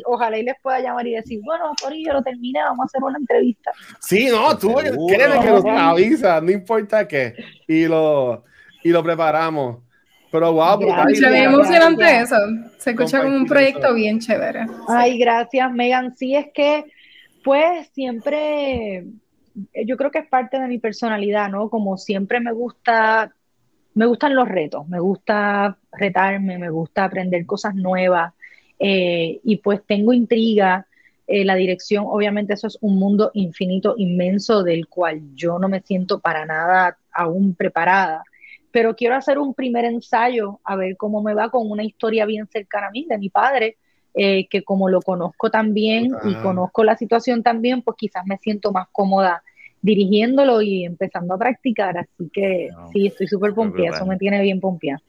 [0.05, 1.73] ojalá y les pueda llamar y decir, bueno,
[2.05, 3.71] yo lo terminé, vamos a hacer una entrevista.
[3.99, 4.73] Sí, no, tú
[5.09, 7.35] créeme que nos avisas, no importa qué,
[7.67, 8.45] y lo,
[8.81, 9.79] y lo preparamos.
[10.31, 10.79] Pero wow,
[11.13, 12.35] Se ve emocionante eso.
[12.77, 14.65] Se escucha como un proyecto bien chévere.
[14.87, 16.15] Ay, gracias, Megan.
[16.15, 16.85] Sí, es que,
[17.43, 19.05] pues, siempre,
[19.85, 21.69] yo creo que es parte de mi personalidad, ¿no?
[21.69, 23.35] Como siempre me gusta,
[23.93, 28.33] me gustan los retos, me gusta retarme, me gusta aprender cosas nuevas.
[28.79, 30.87] Eh, y pues tengo intriga.
[31.27, 35.81] Eh, la dirección, obviamente, eso es un mundo infinito, inmenso, del cual yo no me
[35.81, 38.23] siento para nada aún preparada
[38.71, 42.47] pero quiero hacer un primer ensayo a ver cómo me va con una historia bien
[42.47, 43.77] cercana a mí, de mi padre,
[44.13, 46.41] eh, que como lo conozco también y ah.
[46.41, 49.43] conozco la situación también, pues quizás me siento más cómoda
[49.81, 51.97] dirigiéndolo y empezando a practicar.
[51.97, 55.01] Así que sí, estoy súper pompeada, eso me tiene bien pompeada.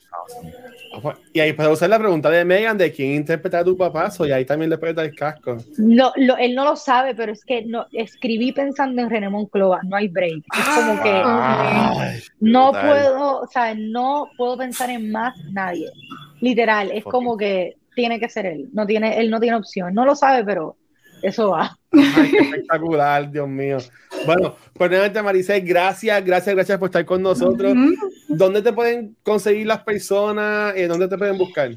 [1.33, 4.31] Y ahí puedo usar la pregunta de Megan de quién interpreta a tu papá, y
[4.31, 5.57] ahí también le dar el casco.
[5.79, 9.97] No, él no lo sabe, pero es que no, escribí pensando en René Moncloa, no
[9.97, 10.45] hay break.
[10.59, 11.23] Es como que
[12.41, 15.91] no puedo, o sea, no puedo pensar en más nadie.
[16.41, 20.05] Literal, es como que tiene que ser él, no tiene, él no tiene opción, no
[20.05, 20.77] lo sabe, pero
[21.23, 21.79] eso va.
[21.93, 23.79] espectacular, Dios mío.
[24.27, 27.75] Bueno, pues nuevamente Maricel, gracias, gracias, gracias por estar con nosotros.
[28.29, 30.75] ¿Dónde te pueden conseguir las personas?
[30.77, 31.71] y ¿Dónde te pueden buscar?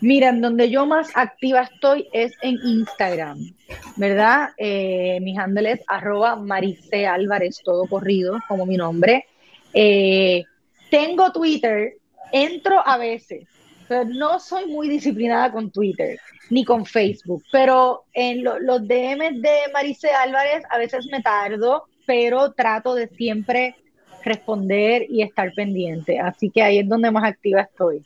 [0.00, 3.38] Miren, donde yo más activa estoy es en Instagram,
[3.96, 4.50] ¿verdad?
[4.58, 6.38] Eh, mi handle es arroba
[7.08, 9.24] Álvarez, todo corrido, como mi nombre.
[9.72, 10.44] Eh,
[10.90, 11.94] tengo Twitter,
[12.32, 13.48] entro a veces,
[14.08, 16.18] no soy muy disciplinada con Twitter
[16.50, 22.52] ni con Facebook, pero en los DMs de Marice Álvarez a veces me tardo, pero
[22.52, 23.76] trato de siempre
[24.24, 26.18] responder y estar pendiente.
[26.18, 28.02] Así que ahí es donde más activa estoy.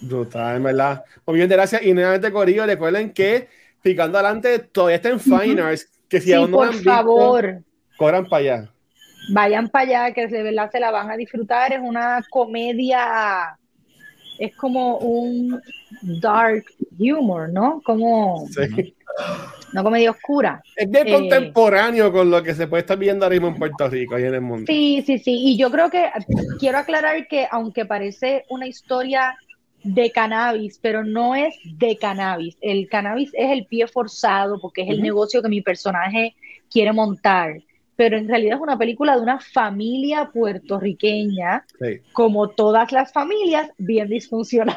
[0.00, 1.04] Brutal, verdad.
[1.26, 1.82] Muy bien, gracias.
[1.82, 3.48] Y nuevamente, Corillo, recuerden que
[3.82, 5.88] Picando Adelante todavía está en Fine Arts.
[6.08, 7.62] Que si aún no por favor.
[7.96, 8.72] corran para allá.
[9.30, 11.72] Vayan para allá, que de verdad se la van a disfrutar.
[11.72, 13.58] Es una comedia
[14.38, 15.60] es como un
[16.02, 16.64] dark
[16.98, 17.80] humor, ¿no?
[17.84, 18.94] Como sí.
[19.72, 20.62] no comedia oscura.
[20.74, 23.88] Es de eh, contemporáneo con lo que se puede estar viendo ahora mismo en Puerto
[23.88, 24.64] Rico y en el mundo.
[24.66, 25.32] Sí, sí, sí.
[25.32, 26.08] Y yo creo que
[26.58, 29.36] quiero aclarar que aunque parece una historia
[29.82, 32.56] de cannabis, pero no es de cannabis.
[32.60, 36.34] El cannabis es el pie forzado porque es el negocio que mi personaje
[36.70, 37.62] quiere montar
[37.96, 41.64] pero en realidad es una película de una familia puertorriqueña,
[42.12, 44.76] como todas las familias, bien disfuncional.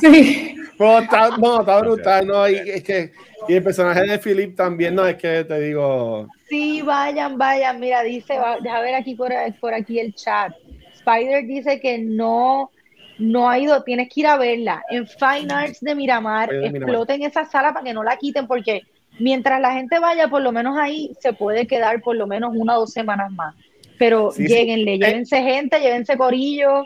[0.00, 0.54] sí.
[0.78, 2.48] no, está brutal, ¿no?
[2.48, 3.12] Y, es que,
[3.48, 6.28] y el personaje de Philip también, no es que te digo.
[6.48, 7.80] Sí, vayan, vayan.
[7.80, 10.54] Mira, dice, va, deja ver aquí por, por aquí el chat.
[10.94, 12.70] Spider dice que no,
[13.18, 14.82] no ha ido, tienes que ir a verla.
[14.90, 18.82] En Fine Arts de Miramar, exploten esa sala para que no la quiten, porque
[19.18, 22.76] mientras la gente vaya, por lo menos ahí se puede quedar por lo menos una
[22.76, 23.54] o dos semanas más.
[23.98, 26.84] Pero lleguenle, eh, llévense gente, llévense corillo.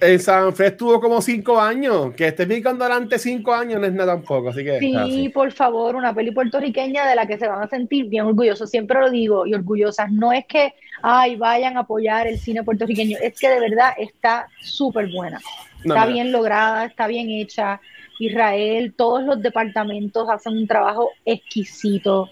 [0.00, 3.92] En San Fe estuvo como cinco años, que esté picando adelante cinco años no es
[3.92, 4.78] nada tampoco, así que...
[4.78, 8.70] Sí, por favor, una peli puertorriqueña de la que se van a sentir bien orgullosos,
[8.70, 10.72] siempre lo digo, y orgullosas, no es que,
[11.02, 15.38] ay, vayan a apoyar el cine puertorriqueño, es que de verdad está súper buena,
[15.84, 17.78] está bien lograda, está bien hecha,
[18.26, 22.30] Israel, todos los departamentos hacen un trabajo exquisito,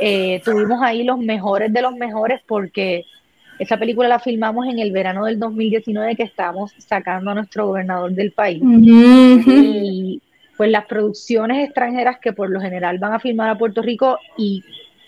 [0.00, 3.04] eh, tuvimos ahí los mejores de los mejores porque
[3.58, 8.12] esa película la filmamos en el verano del 2019 que estamos sacando a nuestro gobernador
[8.12, 8.62] del país.
[8.62, 10.20] Y
[10.56, 14.62] pues las producciones extranjeras que por lo general van a filmar a Puerto Rico y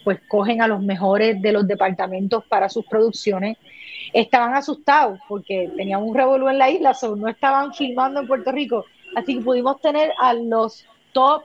[0.05, 3.59] pues cogen a los mejores de los departamentos para sus producciones,
[4.15, 8.87] estaban asustados porque tenían un revolú en la isla, no estaban filmando en Puerto Rico.
[9.17, 11.43] Así que pudimos tener a los top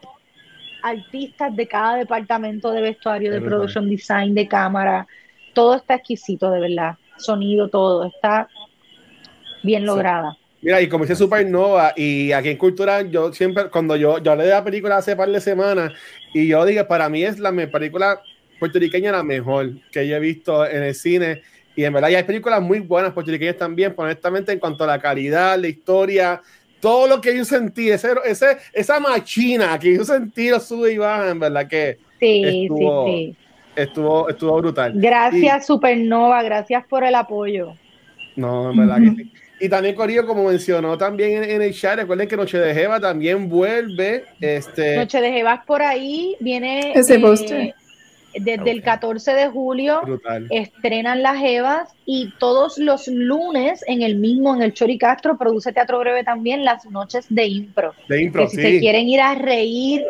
[0.83, 5.07] artistas de cada departamento de vestuario, de production design, de cámara,
[5.53, 6.97] todo está exquisito, de verdad.
[7.17, 8.49] Sonido, todo, está
[9.63, 10.37] bien lograda.
[10.61, 14.45] Mira, y como dice Supernova, y aquí en Cultura, yo siempre, cuando yo, yo hablé
[14.45, 15.93] de la película hace par de semanas,
[16.33, 18.21] y yo dije, para mí es la película
[18.59, 21.41] puertorriqueña la mejor que yo he visto en el cine.
[21.75, 24.99] Y en verdad, hay películas muy buenas puertorriqueñas también, pero honestamente, en cuanto a la
[24.99, 26.41] calidad, la historia,
[26.83, 30.97] todo lo que yo sentí, ese, ese, esa machina que yo sentí, lo sube y
[30.97, 31.97] baja, en verdad que.
[32.19, 33.37] Sí, sí, sí
[33.75, 34.93] estuvo, estuvo brutal.
[34.95, 37.75] Gracias, Supernova, gracias por el apoyo.
[38.35, 39.31] No, en verdad que sí.
[39.59, 43.47] Y también Corillo, como mencionó también en, el chat, recuerden que Noche de Jeva también
[43.47, 44.25] vuelve.
[44.41, 44.97] Este...
[44.97, 47.73] Noche de Jeva por ahí, viene Ese eh,
[48.35, 50.01] desde el 14 de julio,
[50.49, 55.73] estrenan las Jevas y todos los lunes en el mismo, en el Chori Castro, produce
[55.73, 57.93] Teatro Breve también las noches de impro.
[58.07, 60.03] De impro, si se quieren ir a reír,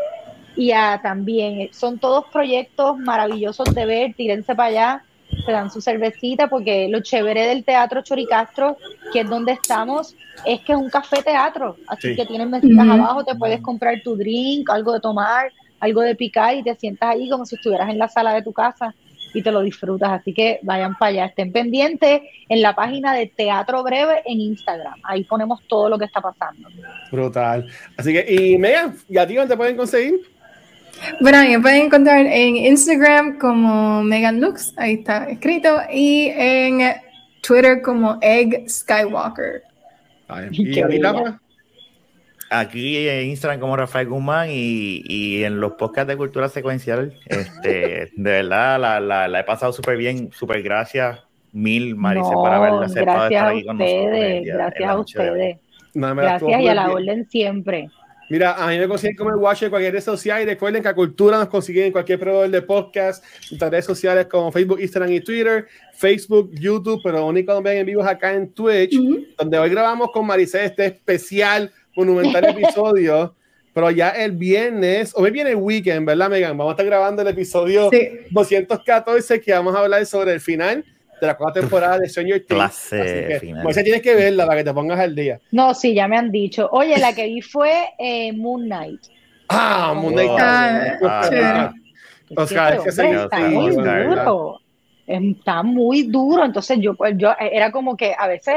[0.55, 5.03] y a, también son todos proyectos maravillosos de ver, tírense para allá,
[5.45, 8.77] se dan su cervecita, porque lo chévere del Teatro Choricastro,
[9.11, 10.15] que es donde estamos,
[10.45, 14.15] es que es un café teatro, así que tienes mesitas abajo, te puedes comprar tu
[14.15, 15.51] drink, algo de tomar,
[15.83, 18.53] algo de picar y te sientas ahí como si estuvieras en la sala de tu
[18.53, 18.95] casa
[19.33, 20.11] y te lo disfrutas.
[20.11, 24.99] Así que vayan para allá, estén pendientes en la página de Teatro Breve en Instagram.
[25.03, 26.69] Ahí ponemos todo lo que está pasando.
[27.11, 27.67] Brutal.
[27.97, 30.21] Así que, y Megan, ¿y a ti dónde te pueden conseguir?
[31.19, 36.93] Bueno, me pueden encontrar en Instagram como Megan Lux, ahí está escrito, y en
[37.41, 39.63] Twitter como Egg Skywalker.
[40.51, 40.71] ¿Y,
[42.49, 48.31] Aquí en Instagram como Rafael Guzmán y, en los podcasts de cultura secuencial, este, de
[48.31, 51.19] verdad la, la, he pasado súper bien, súper gracias
[51.51, 54.11] mil, Marice, por haberla aceptado estar aquí con nosotros.
[54.45, 55.57] gracias a ustedes.
[55.93, 57.89] Gracias y a la orden siempre.
[58.29, 60.87] Mira, a mí me consiguen como el Watch en cualquier red social y recuerden que
[60.87, 65.11] a Cultura nos consiguen en cualquier proveedor de podcast, en redes sociales como Facebook, Instagram
[65.11, 68.97] y Twitter, Facebook, YouTube, pero lo único que ven en vivo es acá en Twitch,
[69.37, 73.35] donde hoy grabamos con Maricé este especial monumental episodio.
[73.73, 76.55] Pero ya el viernes, hoy viene el weekend, ¿verdad, Megan?
[76.55, 77.89] Vamos a estar grabando el episodio
[78.29, 80.85] 214 que vamos a hablar sobre el final
[81.19, 82.49] de la cuarta temporada de Stranger Things.
[82.49, 83.63] Clase final.
[83.63, 85.39] Pues tienes que verla para que te pongas al día.
[85.51, 86.69] No, sí, ya me han dicho.
[86.71, 89.01] Oye, la que vi fue eh, Moon Knight.
[89.49, 90.29] Ah, Moon Knight.
[91.03, 91.73] Ah,
[92.35, 94.59] Oscar, es que está muy duro.
[95.07, 96.45] Está muy duro.
[96.45, 98.55] Entonces yo, pues, yo era como que a veces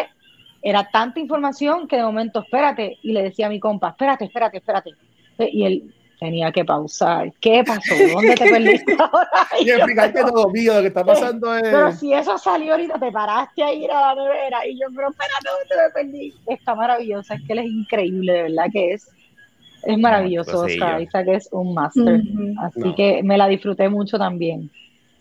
[0.68, 4.56] era tanta información que de momento, espérate, y le decía a mi compa, espérate, espérate,
[4.58, 4.90] espérate.
[5.38, 7.30] Y él, Tenía que pausar.
[7.40, 7.94] ¿Qué pasó?
[8.14, 9.28] ¿Dónde te perdiste ahora?
[9.60, 11.62] y explicarte todo, mío, lo que está pasando es...
[11.62, 15.10] Pero si eso salió ahorita, te paraste a ir a la nevera y yo, pero
[15.10, 16.34] espérate, ¿dónde me perdí?
[16.46, 19.10] Está maravillosa, es que él es increíble, de verdad que es.
[19.82, 22.22] Es maravilloso, Oscar Isaac es un máster.
[22.62, 24.70] Así que me la disfruté mucho también.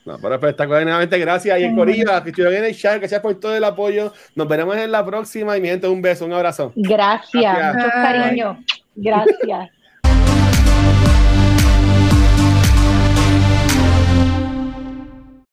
[0.05, 1.59] No, pero espectacular, nuevamente gracias.
[1.59, 4.13] Y en Corilla, que estuvieron en el chat, gracias por todo el apoyo.
[4.35, 6.71] Nos veremos en la próxima y mi gente, un beso, un abrazo.
[6.75, 7.75] Gracias, gracias.
[7.75, 8.59] mucho cariño.
[8.95, 9.69] Gracias.